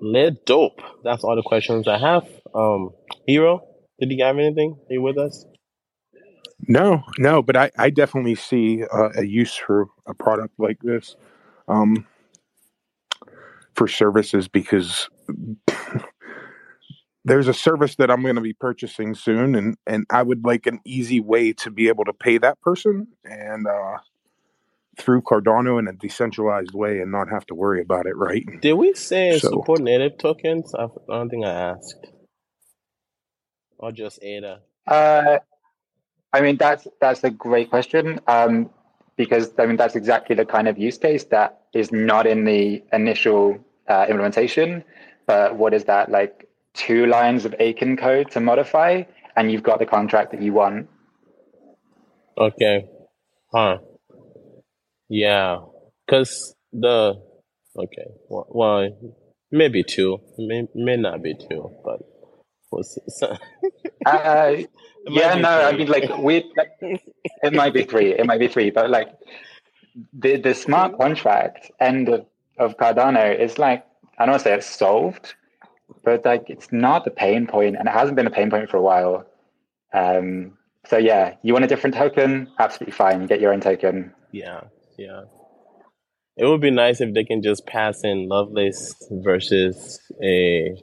Lit 0.00 0.46
dope. 0.46 0.80
That's 1.02 1.24
all 1.24 1.34
the 1.34 1.42
questions 1.42 1.88
I 1.88 1.98
have. 1.98 2.39
Um, 2.54 2.90
Hero, 3.26 3.60
did 3.98 4.10
you 4.10 4.24
have 4.24 4.38
anything? 4.38 4.76
Are 4.88 4.92
you 4.92 5.02
with 5.02 5.18
us? 5.18 5.44
No, 6.68 7.02
no, 7.18 7.42
but 7.42 7.56
I, 7.56 7.70
I 7.78 7.90
definitely 7.90 8.34
see 8.34 8.84
uh, 8.84 9.10
a 9.16 9.24
use 9.24 9.56
for 9.56 9.88
a 10.06 10.14
product 10.14 10.54
like 10.58 10.78
this 10.82 11.16
um, 11.68 12.06
for 13.74 13.88
services 13.88 14.46
because 14.46 15.08
there's 17.24 17.48
a 17.48 17.54
service 17.54 17.96
that 17.96 18.10
I'm 18.10 18.22
going 18.22 18.34
to 18.34 18.40
be 18.40 18.52
purchasing 18.52 19.14
soon, 19.14 19.54
and 19.54 19.76
and 19.86 20.04
I 20.10 20.22
would 20.22 20.44
like 20.44 20.66
an 20.66 20.80
easy 20.84 21.20
way 21.20 21.52
to 21.54 21.70
be 21.70 21.88
able 21.88 22.04
to 22.04 22.12
pay 22.12 22.38
that 22.38 22.60
person 22.60 23.08
and 23.24 23.66
uh, 23.66 23.98
through 24.98 25.22
Cardano 25.22 25.78
in 25.78 25.88
a 25.88 25.92
decentralized 25.92 26.74
way 26.74 27.00
and 27.00 27.10
not 27.10 27.28
have 27.30 27.46
to 27.46 27.54
worry 27.54 27.80
about 27.80 28.06
it, 28.06 28.16
right? 28.16 28.44
Did 28.60 28.74
we 28.74 28.92
say 28.94 29.38
so, 29.38 29.48
support 29.48 29.80
native 29.80 30.18
tokens? 30.18 30.74
I 30.74 30.88
don't 31.08 31.30
think 31.30 31.46
I 31.46 31.52
asked 31.52 32.06
or 33.80 33.92
just 33.92 34.22
ADA? 34.22 34.60
Uh, 34.86 35.38
I 36.32 36.40
mean, 36.40 36.56
that's 36.56 36.86
that's 37.00 37.24
a 37.24 37.30
great 37.30 37.70
question 37.70 38.20
um, 38.28 38.70
because 39.16 39.52
I 39.58 39.66
mean 39.66 39.76
that's 39.76 39.96
exactly 39.96 40.36
the 40.36 40.46
kind 40.46 40.68
of 40.68 40.78
use 40.78 40.98
case 40.98 41.24
that 41.24 41.62
is 41.74 41.90
not 41.90 42.26
in 42.26 42.44
the 42.44 42.82
initial 42.92 43.58
uh, 43.88 44.06
implementation. 44.08 44.84
But 45.26 45.56
what 45.56 45.74
is 45.74 45.84
that 45.84 46.10
like? 46.10 46.46
Two 46.72 47.06
lines 47.06 47.44
of 47.44 47.54
Aiken 47.58 47.96
code 47.96 48.30
to 48.30 48.38
modify, 48.38 49.02
and 49.34 49.50
you've 49.50 49.64
got 49.64 49.80
the 49.80 49.86
contract 49.86 50.30
that 50.30 50.40
you 50.40 50.52
want. 50.52 50.88
Okay. 52.38 52.86
Huh. 53.52 53.78
Yeah, 55.08 55.58
because 56.06 56.54
the 56.72 57.20
okay, 57.76 58.06
well, 58.28 58.46
well, 58.48 59.14
maybe 59.50 59.82
two, 59.82 60.18
may 60.38 60.68
may 60.76 60.96
not 60.96 61.20
be 61.20 61.34
two, 61.34 61.68
but 61.84 61.98
was 62.70 62.98
so, 63.08 63.36
uh, 64.06 64.56
yeah, 65.06 65.34
no, 65.34 65.48
I 65.48 65.72
mean 65.72 65.88
like 65.88 66.16
we. 66.18 66.50
It 67.42 67.52
might 67.52 67.74
be 67.74 67.84
three. 67.84 68.12
It 68.12 68.26
might 68.26 68.40
be 68.40 68.48
three, 68.48 68.70
but 68.70 68.90
like 68.90 69.08
the 70.12 70.36
the 70.36 70.54
smart 70.54 70.96
contract 70.98 71.70
end 71.80 72.08
of, 72.08 72.26
of 72.58 72.76
Cardano 72.76 73.38
is 73.38 73.58
like 73.58 73.84
I 74.18 74.26
don't 74.26 74.32
want 74.32 74.42
to 74.42 74.48
say 74.48 74.54
it's 74.54 74.66
solved, 74.66 75.34
but 76.04 76.24
like 76.24 76.44
it's 76.48 76.70
not 76.70 77.04
the 77.04 77.10
pain 77.10 77.46
point, 77.46 77.76
and 77.76 77.88
it 77.88 77.92
hasn't 77.92 78.16
been 78.16 78.26
a 78.26 78.30
pain 78.30 78.50
point 78.50 78.70
for 78.70 78.76
a 78.76 78.82
while. 78.82 79.26
Um, 79.92 80.56
so 80.86 80.96
yeah, 80.96 81.34
you 81.42 81.52
want 81.52 81.64
a 81.64 81.68
different 81.68 81.96
token? 81.96 82.52
Absolutely 82.58 82.92
fine. 82.92 83.26
Get 83.26 83.40
your 83.40 83.52
own 83.52 83.60
token. 83.60 84.12
Yeah, 84.32 84.62
yeah. 84.98 85.22
It 86.36 86.46
would 86.46 86.60
be 86.60 86.70
nice 86.70 87.00
if 87.00 87.12
they 87.12 87.24
can 87.24 87.42
just 87.42 87.66
pass 87.66 88.02
in 88.02 88.28
Lovelace 88.28 88.94
versus 89.10 90.00
a 90.22 90.74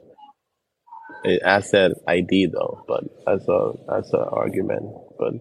asset 1.44 1.92
ID 2.06 2.46
though, 2.52 2.84
but 2.86 3.04
that's 3.26 3.48
a 3.48 3.72
that's 3.88 4.12
an 4.12 4.24
argument. 4.30 4.84
But 5.18 5.34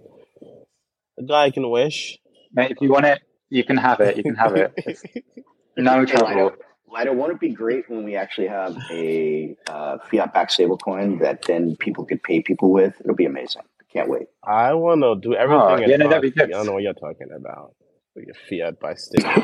a 1.20 1.24
guy 1.24 1.52
can 1.52 1.70
wish. 1.70 2.18
Mate, 2.54 2.72
if 2.72 2.78
you 2.82 2.92
want 2.92 3.06
it, 3.06 3.22
you 3.50 3.63
can 3.63 3.78
have 3.78 4.00
it. 4.00 4.18
You 4.18 4.24
can 4.24 4.36
have 4.36 4.56
it. 4.56 4.74
It's 4.78 5.04
no 5.78 6.06
trouble. 6.06 6.54
Lido, 6.90 7.13
won't 7.13 7.34
it 7.34 7.40
be 7.40 7.50
great 7.50 7.90
when 7.90 8.06
we 8.06 8.16
actually 8.16 8.48
have 8.48 8.78
a 8.90 9.58
uh, 9.68 9.98
fiat-backed 10.10 10.58
stablecoin 10.58 11.20
that 11.20 11.42
then 11.42 11.76
people 11.76 12.06
could 12.06 12.24
pay 12.24 12.42
people 12.42 12.72
with? 12.72 12.96
It'll 13.02 13.13
be 13.13 13.26
amazing. 13.26 13.63
Can't 13.92 14.10
wait. 14.10 14.28
I 14.42 14.74
want 14.74 15.02
to 15.02 15.16
do 15.20 15.36
everything. 15.36 15.62
Oh, 15.62 15.78
yeah, 15.78 15.98
no, 15.98 16.08
that'd 16.08 16.22
be 16.22 16.32
good. 16.32 16.46
I 16.46 16.58
don't 16.58 16.66
know 16.66 16.74
what 16.74 16.84
you're 16.84 16.94
talking 16.94 17.28
about. 17.36 17.74
Your 18.16 18.34
fiat 18.50 18.80
by 18.80 18.96
stable. 18.96 19.44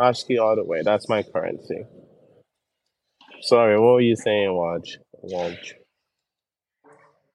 ASCII 0.00 0.38
all 0.38 0.56
the 0.56 0.64
way. 0.64 0.82
That's 0.82 1.08
my 1.08 1.22
currency. 1.22 1.84
Sorry, 3.42 3.78
what 3.78 3.94
were 3.94 4.00
you 4.00 4.16
saying, 4.16 4.52
Watch? 4.52 4.98
Launch? 5.28 5.74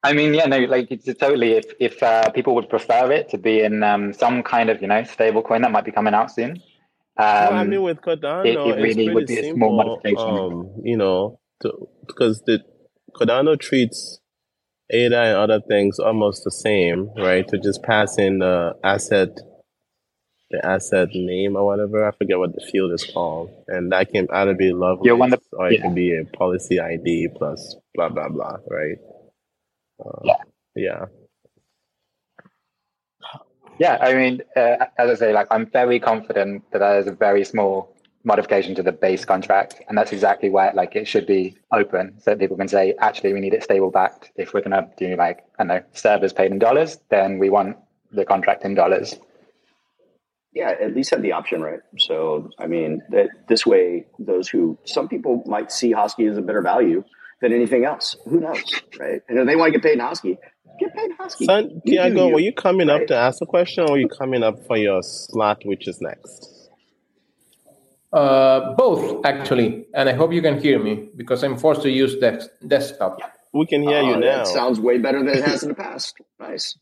I 0.02 0.14
mean, 0.14 0.34
yeah, 0.34 0.46
no, 0.46 0.60
like 0.60 0.92
it's 0.92 1.06
totally. 1.06 1.54
If 1.54 1.66
if 1.80 2.02
uh, 2.02 2.30
people 2.32 2.56
would 2.56 2.70
prefer 2.70 3.12
it 3.12 3.30
to 3.30 3.38
be 3.38 3.62
in 3.62 3.84
um, 3.84 4.14
some 4.14 4.44
kind 4.44 4.70
of 4.70 4.82
you 4.82 4.88
know 4.88 5.04
stable 5.04 5.42
coin 5.42 5.62
that 5.64 5.72
might 5.72 5.86
be 5.86 5.92
coming 5.92 6.14
out 6.14 6.32
soon. 6.32 6.52
Um, 6.52 6.60
well, 7.18 7.54
I 7.54 7.64
mean, 7.66 7.82
with 7.82 8.00
Cardano, 8.00 8.46
it, 8.46 8.58
it 8.58 8.82
really 8.82 9.14
would 9.14 9.28
be 9.28 9.36
simple, 9.36 9.52
a 9.52 9.56
small 9.56 9.78
modification. 9.78 10.30
Um, 10.30 10.82
you 10.84 10.96
know, 10.96 11.40
because 12.08 12.42
the 12.46 12.64
Cardano 13.14 13.60
treats 13.60 14.22
ADA 14.90 15.22
and 15.22 15.38
other 15.38 15.60
things 15.68 16.00
almost 16.00 16.44
the 16.46 16.52
same, 16.52 17.10
right? 17.18 17.46
To 17.50 17.58
just 17.58 17.84
pass 17.84 18.18
in 18.18 18.40
the 18.40 18.74
asset 18.84 19.30
the 20.52 20.66
asset 20.66 21.10
name 21.14 21.56
or 21.56 21.66
whatever. 21.66 22.08
I 22.08 22.12
forget 22.12 22.40
what 22.40 22.56
the 22.56 22.66
field 22.72 22.92
is 22.92 23.04
called, 23.04 23.52
and 23.68 23.92
that 23.92 24.12
can 24.12 24.28
either 24.32 24.54
be 24.54 24.74
Lovelace 24.74 25.40
or 25.54 25.68
it 25.68 25.74
yeah. 25.74 25.82
can 25.82 25.94
be 25.94 26.16
a 26.18 26.26
policy 26.26 26.80
ID 26.80 27.30
plus 27.36 27.76
blah 27.94 28.10
blah 28.10 28.30
blah, 28.30 28.58
right? 28.68 28.98
Uh, 30.04 30.22
yeah. 30.24 30.44
Yeah. 30.76 31.06
Yeah, 33.80 33.98
I 34.02 34.14
mean, 34.14 34.42
uh, 34.58 34.88
as 34.98 35.10
I 35.10 35.14
say, 35.16 35.34
like 35.34 35.48
I'm 35.52 35.66
very 35.66 36.00
confident 36.00 36.70
that 36.72 36.80
that 36.80 36.98
is 36.98 37.08
a 37.08 37.14
very 37.14 37.46
small 37.46 37.96
modification 38.26 38.76
to 38.76 38.84
the 38.84 38.92
base 38.92 39.24
contract, 39.24 39.82
and 39.88 39.98
that's 39.98 40.12
exactly 40.12 40.50
where 40.50 40.74
like 40.74 40.96
it 40.96 41.08
should 41.08 41.26
be 41.26 41.58
open, 41.72 42.20
so 42.20 42.32
that 42.32 42.40
people 42.40 42.58
can 42.58 42.68
say, 42.68 42.94
actually, 43.00 43.34
we 43.34 43.40
need 43.40 43.54
it 43.54 43.64
stable 43.64 43.90
backed. 43.90 44.32
If 44.36 44.54
we're 44.54 44.62
gonna 44.62 44.90
do 44.98 45.16
like 45.16 45.46
I 45.58 45.64
don't 45.64 45.68
know 45.68 45.84
servers 45.94 46.34
paid 46.34 46.52
in 46.52 46.60
dollars, 46.60 47.00
then 47.10 47.40
we 47.40 47.50
want 47.50 47.78
the 48.12 48.26
contract 48.26 48.66
in 48.66 48.76
dollars. 48.76 49.16
Yeah, 50.60 50.72
at 50.86 50.94
least 50.96 51.10
have 51.12 51.22
the 51.22 51.32
option, 51.32 51.62
right? 51.62 51.80
So, 51.98 52.50
I 52.60 52.68
mean, 52.68 53.02
that 53.12 53.28
this 53.48 53.66
way, 53.66 54.06
those 54.20 54.48
who 54.50 54.78
some 54.86 55.08
people 55.08 55.44
might 55.46 55.72
see 55.72 55.94
Hosky 55.94 56.30
as 56.30 56.38
a 56.38 56.42
better 56.42 56.62
value 56.62 57.04
than 57.42 57.54
anything 57.54 57.86
else. 57.86 58.16
Who 58.26 58.40
knows, 58.42 58.64
right? 59.00 59.22
And 59.30 59.40
if 59.40 59.46
they 59.48 59.56
want 59.56 59.74
to 59.74 59.80
get 59.80 59.84
paid 59.88 59.94
in 60.00 60.06
Hosky, 60.06 60.38
get 60.80 60.94
paid 60.96 61.12
in 61.12 61.18
Hosky. 61.18 61.46
Son, 61.46 61.64
You 61.86 61.98
do 61.98 61.98
Diago, 61.98 62.28
you, 62.28 62.34
were 62.34 62.40
you 62.42 62.54
coming 62.54 62.88
right? 62.90 63.02
up 63.02 63.08
to 63.08 63.16
ask 63.16 63.42
a 63.42 63.46
question 63.46 63.86
or 63.86 63.92
were 63.94 63.98
you 64.00 64.10
coming 64.10 64.44
up 64.44 64.58
for 64.68 64.78
your 64.78 65.02
slot, 65.02 65.60
which 65.66 65.88
is 65.88 66.00
next? 66.02 66.56
Uh, 68.12 68.74
both 68.74 69.24
actually, 69.26 69.86
and 69.94 70.10
I 70.10 70.14
hope 70.14 70.34
you 70.34 70.42
can 70.42 70.60
hear 70.60 70.80
me 70.80 71.10
because 71.16 71.44
I'm 71.44 71.58
forced 71.58 71.84
to 71.84 71.90
use 71.92 72.16
desk- 72.18 72.50
desktop. 72.68 73.20
We 73.54 73.66
can 73.68 73.84
hear 73.84 74.02
you 74.02 74.16
Oh, 74.16 74.20
now. 74.20 74.38
That 74.38 74.48
sounds 74.48 74.80
way 74.80 74.98
better 74.98 75.20
than 75.20 75.36
it 75.38 75.44
has 75.44 75.64
in 75.64 75.70
the 75.70 75.76
past. 75.88 76.16
Nice. 76.40 76.78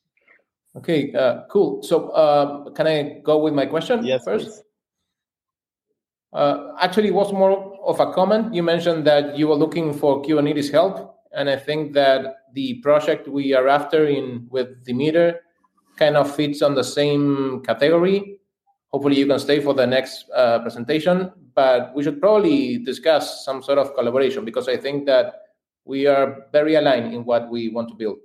Okay, 0.78 1.12
uh, 1.14 1.42
cool. 1.50 1.82
So, 1.82 2.10
uh, 2.10 2.70
can 2.72 2.86
I 2.86 3.20
go 3.24 3.40
with 3.40 3.54
my 3.54 3.66
question 3.66 4.06
yes, 4.06 4.24
first? 4.24 4.64
Uh, 6.34 6.74
actually, 6.80 7.08
it 7.08 7.16
was 7.16 7.34
more 7.34 7.74
of 7.84 8.00
a 8.00 8.14
comment. 8.14 8.54
You 8.54 8.62
mentioned 8.62 9.06
that 9.08 9.38
you 9.38 9.48
were 9.48 9.56
looking 9.56 9.92
for 9.92 10.22
Kubernetes 10.22 10.72
help, 10.72 11.18
and 11.34 11.50
I 11.50 11.56
think 11.56 11.94
that 11.94 12.36
the 12.54 12.76
project 12.82 13.28
we 13.28 13.54
are 13.54 13.68
after 13.68 14.06
in 14.06 14.46
with 14.52 14.84
Demeter 14.86 15.42
kind 15.98 16.16
of 16.16 16.34
fits 16.36 16.62
on 16.62 16.76
the 16.76 16.84
same 16.84 17.64
category. 17.66 18.40
Hopefully, 18.90 19.18
you 19.18 19.26
can 19.26 19.40
stay 19.40 19.60
for 19.60 19.74
the 19.74 19.88
next 19.88 20.26
uh, 20.36 20.60
presentation, 20.60 21.32
but 21.56 21.92
we 21.96 22.04
should 22.04 22.22
probably 22.22 22.78
discuss 22.78 23.44
some 23.44 23.64
sort 23.64 23.80
of 23.80 23.96
collaboration 23.96 24.46
because 24.46 24.68
I 24.68 24.78
think 24.78 25.08
that 25.08 25.42
we 25.86 26.06
are 26.06 26.46
very 26.52 26.76
aligned 26.76 27.16
in 27.16 27.26
what 27.26 27.50
we 27.50 27.70
want 27.70 27.90
to 27.90 27.96
build. 27.96 28.20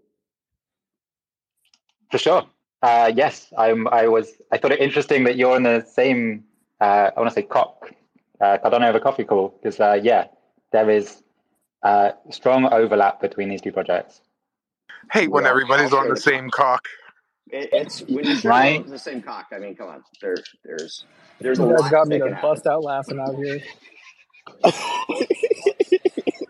For 2.12 2.18
sure. 2.18 2.46
Uh, 2.82 3.10
yes, 3.14 3.52
I'm. 3.56 3.88
I 3.88 4.06
was. 4.06 4.32
I 4.52 4.58
thought 4.58 4.70
it 4.72 4.80
interesting 4.80 5.24
that 5.24 5.36
you're 5.36 5.56
in 5.56 5.62
the 5.62 5.82
same. 5.90 6.44
Uh, 6.80 7.10
I 7.16 7.20
want 7.20 7.30
to 7.30 7.34
say 7.34 7.42
cock. 7.42 7.90
Uh, 8.40 8.58
Cardano 8.62 8.88
over 8.88 9.00
coffee 9.00 9.24
call 9.24 9.58
because 9.62 9.80
uh, 9.80 9.98
yeah, 10.02 10.26
there 10.72 10.90
is 10.90 11.22
uh, 11.82 12.10
strong 12.30 12.66
overlap 12.72 13.20
between 13.22 13.48
these 13.48 13.62
two 13.62 13.72
projects. 13.72 14.20
Hate 15.10 15.30
when 15.30 15.44
Well, 15.44 15.52
everybody's 15.52 15.92
on 15.94 16.08
the 16.08 16.14
the 16.14 16.20
same 16.20 16.50
cock. 16.50 16.86
It, 17.50 17.70
it's 17.72 18.00
when 18.02 18.26
you 18.26 18.36
share 18.36 18.50
Right. 18.50 18.86
the 18.86 18.98
same 18.98 19.22
cock. 19.22 19.46
I 19.52 19.58
mean, 19.58 19.74
come 19.74 19.88
on. 19.88 20.02
There, 20.20 20.36
there's, 20.64 21.06
there's 21.40 21.58
a 21.60 21.62
You 21.62 21.70
guys 21.72 21.82
lot 21.82 21.90
got 21.92 22.08
me 22.08 22.18
to 22.18 22.28
can 22.28 22.38
bust 22.42 22.66
out 22.66 22.82
laughing 22.82 23.18
out 23.20 23.36
here. 23.36 23.60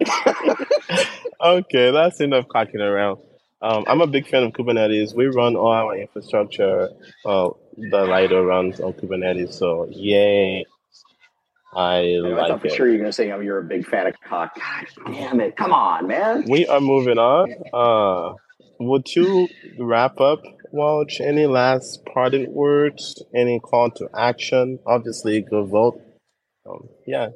okay, 1.44 1.90
that's 1.92 2.20
enough 2.20 2.48
cocking 2.48 2.80
around. 2.80 3.18
Um, 3.62 3.84
I'm 3.86 4.00
a 4.00 4.08
big 4.08 4.26
fan 4.26 4.42
of 4.42 4.52
Kubernetes. 4.52 5.14
We 5.14 5.26
run 5.26 5.54
all 5.54 5.68
our 5.68 5.96
infrastructure. 5.96 6.88
Uh, 7.24 7.50
the 7.76 8.04
Lido 8.04 8.42
runs 8.42 8.80
on 8.80 8.92
Kubernetes, 8.94 9.52
so 9.52 9.86
yay! 9.90 10.64
I 11.74 11.98
I, 11.98 12.02
know, 12.02 12.38
I 12.38 12.48
thought 12.48 12.60
for 12.60 12.66
it. 12.66 12.74
sure 12.74 12.88
you're 12.88 12.98
going 12.98 13.08
to 13.08 13.12
say, 13.12 13.30
oh, 13.30 13.40
you're 13.40 13.58
a 13.58 13.64
big 13.64 13.86
fan 13.86 14.06
of 14.06 14.14
cock. 14.28 14.54
God 14.56 15.14
damn 15.14 15.40
it. 15.40 15.56
Come 15.56 15.72
on, 15.72 16.06
man. 16.06 16.44
We 16.48 16.66
are 16.66 16.80
moving 16.80 17.18
on. 17.18 17.54
Uh, 17.72 18.34
would 18.80 19.14
you 19.14 19.48
wrap 19.78 20.20
up, 20.20 20.42
Walsh? 20.72 21.20
Any 21.20 21.46
last 21.46 22.04
parting 22.12 22.52
words? 22.52 23.22
Any 23.34 23.60
call 23.60 23.90
to 23.92 24.08
action? 24.14 24.80
Obviously, 24.86 25.40
go 25.40 25.64
vote. 25.64 26.00
Um, 26.68 26.88
yeah. 27.06 27.28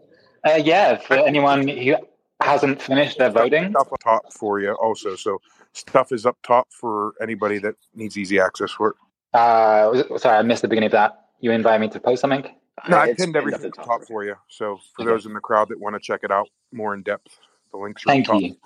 Uh, 0.47 0.61
yeah, 0.63 0.97
for 0.97 1.15
anyone 1.15 1.67
who 1.67 1.97
hasn't 2.43 2.83
finished 2.83 3.19
their 3.19 3.31
voting, 3.31 3.71
Stuff 3.71 3.93
up 3.93 4.01
top 4.03 4.33
for 4.33 4.61
you 4.61 4.73
also. 4.73 5.17
So 5.17 5.39
stuff 5.77 6.13
is 6.13 6.27
up 6.27 6.37
top 6.43 6.69
for 6.73 7.13
anybody 7.21 7.59
that 7.59 7.75
needs 7.95 8.17
easy 8.17 8.41
access 8.41 8.71
for 8.73 8.91
it. 8.91 8.97
uh, 9.35 9.91
was- 10.11 10.23
sorry, 10.23 10.39
I 10.39 10.43
missed 10.43 10.63
the 10.63 10.69
beginning 10.69 10.87
of 10.87 10.93
that. 10.93 11.27
You 11.41 11.51
invited 11.53 11.81
me 11.81 11.89
to 11.91 12.01
post 12.01 12.23
something. 12.23 12.45
No, 12.89 12.97
I 12.97 13.09
It's 13.09 13.21
pinned 13.21 13.35
pinned 13.35 13.37
everything 13.37 13.67
at 13.67 13.79
up 13.79 13.85
top 13.87 14.01
top. 14.01 14.09
for 14.09 14.25
you. 14.25 14.35
So 14.49 14.79
for 14.95 15.03
Okay. 15.03 15.11
those 15.11 15.27
in 15.27 15.35
the 15.35 15.41
crowd 15.41 15.69
that 15.69 15.79
want 15.79 15.95
to 15.95 16.01
check 16.01 16.21
it 16.23 16.31
out 16.31 16.49
more 16.73 16.95
in 16.95 17.03
depth, 17.03 17.39
the 17.71 17.77
links 17.79 18.03
are 18.05 18.11
Thank 18.11 18.29
up 18.29 18.35
top. 18.35 18.43
you. 18.43 18.57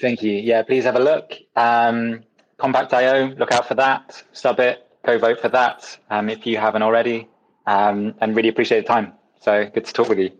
Thank 0.00 0.22
you. 0.22 0.32
Yeah, 0.32 0.62
please 0.62 0.84
have 0.84 0.94
a 0.96 1.00
look. 1.00 1.32
Um, 1.56 2.22
Kompact.io, 2.60 3.34
look 3.36 3.50
out 3.52 3.66
for 3.66 3.74
that. 3.74 4.22
Subbit, 4.32 4.76
go 5.04 5.18
vote 5.18 5.40
for 5.40 5.48
that 5.48 5.98
um, 6.10 6.28
if 6.28 6.46
you 6.46 6.56
haven't 6.58 6.82
already. 6.82 7.28
Um, 7.66 8.14
and 8.20 8.34
really 8.36 8.48
appreciate 8.48 8.80
the 8.82 8.86
time. 8.86 9.12
So 9.40 9.68
good 9.74 9.84
to 9.84 9.92
talk 9.92 10.08
with 10.08 10.18
you. 10.18 10.30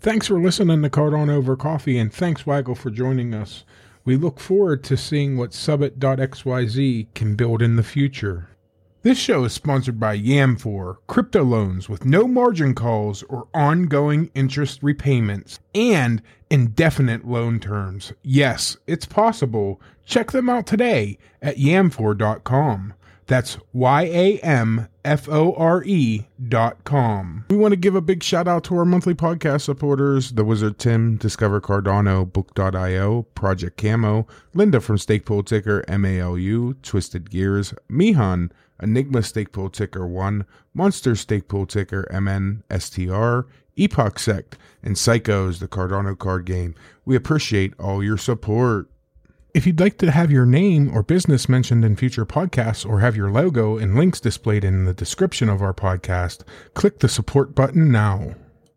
Thanks 0.00 0.26
for 0.28 0.38
listening 0.40 0.82
to 0.82 0.90
Cardano 0.90 1.30
Over 1.30 1.56
Coffee, 1.56 1.98
and 1.98 2.12
thanks, 2.12 2.46
Waggle, 2.46 2.74
for 2.76 2.90
joining 2.90 3.34
us. 3.34 3.64
We 4.08 4.16
look 4.16 4.40
forward 4.40 4.84
to 4.84 4.96
seeing 4.96 5.36
what 5.36 5.50
Subbit.xyz 5.50 7.08
can 7.14 7.34
build 7.34 7.60
in 7.60 7.76
the 7.76 7.82
future. 7.82 8.48
This 9.02 9.18
show 9.18 9.44
is 9.44 9.52
sponsored 9.52 10.00
by 10.00 10.16
Yamfore, 10.16 10.96
crypto 11.06 11.44
loans 11.44 11.90
with 11.90 12.06
no 12.06 12.26
margin 12.26 12.74
calls 12.74 13.22
or 13.24 13.48
ongoing 13.52 14.30
interest 14.34 14.82
repayments, 14.82 15.60
and 15.74 16.22
indefinite 16.48 17.28
loan 17.28 17.60
terms. 17.60 18.14
Yes, 18.22 18.78
it's 18.86 19.04
possible. 19.04 19.78
Check 20.06 20.30
them 20.30 20.48
out 20.48 20.66
today 20.66 21.18
at 21.42 21.58
yamfore.com. 21.58 22.94
That's 23.26 23.58
Y 23.74 24.02
A 24.04 24.38
M 24.38 24.88
F 25.08 25.26
O 25.26 25.54
R 25.54 25.82
E 25.84 26.26
dot 26.48 26.84
com. 26.84 27.46
We 27.48 27.56
want 27.56 27.72
to 27.72 27.76
give 27.76 27.94
a 27.94 28.02
big 28.02 28.22
shout 28.22 28.46
out 28.46 28.62
to 28.64 28.76
our 28.76 28.84
monthly 28.84 29.14
podcast 29.14 29.62
supporters 29.62 30.32
The 30.32 30.44
Wizard 30.44 30.78
Tim, 30.78 31.16
Discover 31.16 31.62
Cardano, 31.62 32.30
Book.io, 32.30 33.22
Project 33.34 33.78
Camo, 33.78 34.26
Linda 34.52 34.82
from 34.82 34.98
Stakepool 34.98 35.46
Ticker, 35.46 35.82
MALU, 35.88 36.74
Twisted 36.82 37.30
Gears, 37.30 37.72
Mehen, 37.88 38.52
Enigma 38.82 39.20
Stakepool 39.20 39.72
Ticker 39.72 40.06
1, 40.06 40.44
Monster 40.74 41.12
Stakepool 41.12 41.66
Ticker 41.66 42.06
MN 42.12 42.62
STR, 42.70 43.48
Epoch 43.76 44.18
Sect, 44.18 44.58
and 44.82 44.96
Psychos, 44.96 45.58
the 45.58 45.68
Cardano 45.68 46.18
card 46.18 46.44
game. 46.44 46.74
We 47.06 47.16
appreciate 47.16 47.72
all 47.80 48.04
your 48.04 48.18
support. 48.18 48.90
If 49.54 49.66
you'd 49.66 49.80
like 49.80 49.96
to 49.98 50.10
have 50.10 50.30
your 50.30 50.44
name 50.44 50.94
or 50.94 51.02
business 51.02 51.48
mentioned 51.48 51.82
in 51.82 51.96
future 51.96 52.26
podcasts 52.26 52.86
or 52.86 53.00
have 53.00 53.16
your 53.16 53.30
logo 53.30 53.78
and 53.78 53.96
links 53.96 54.20
displayed 54.20 54.62
in 54.62 54.84
the 54.84 54.92
description 54.92 55.48
of 55.48 55.62
our 55.62 55.72
podcast, 55.72 56.42
click 56.74 56.98
the 56.98 57.08
support 57.08 57.54
button 57.54 57.90
now. 57.90 58.34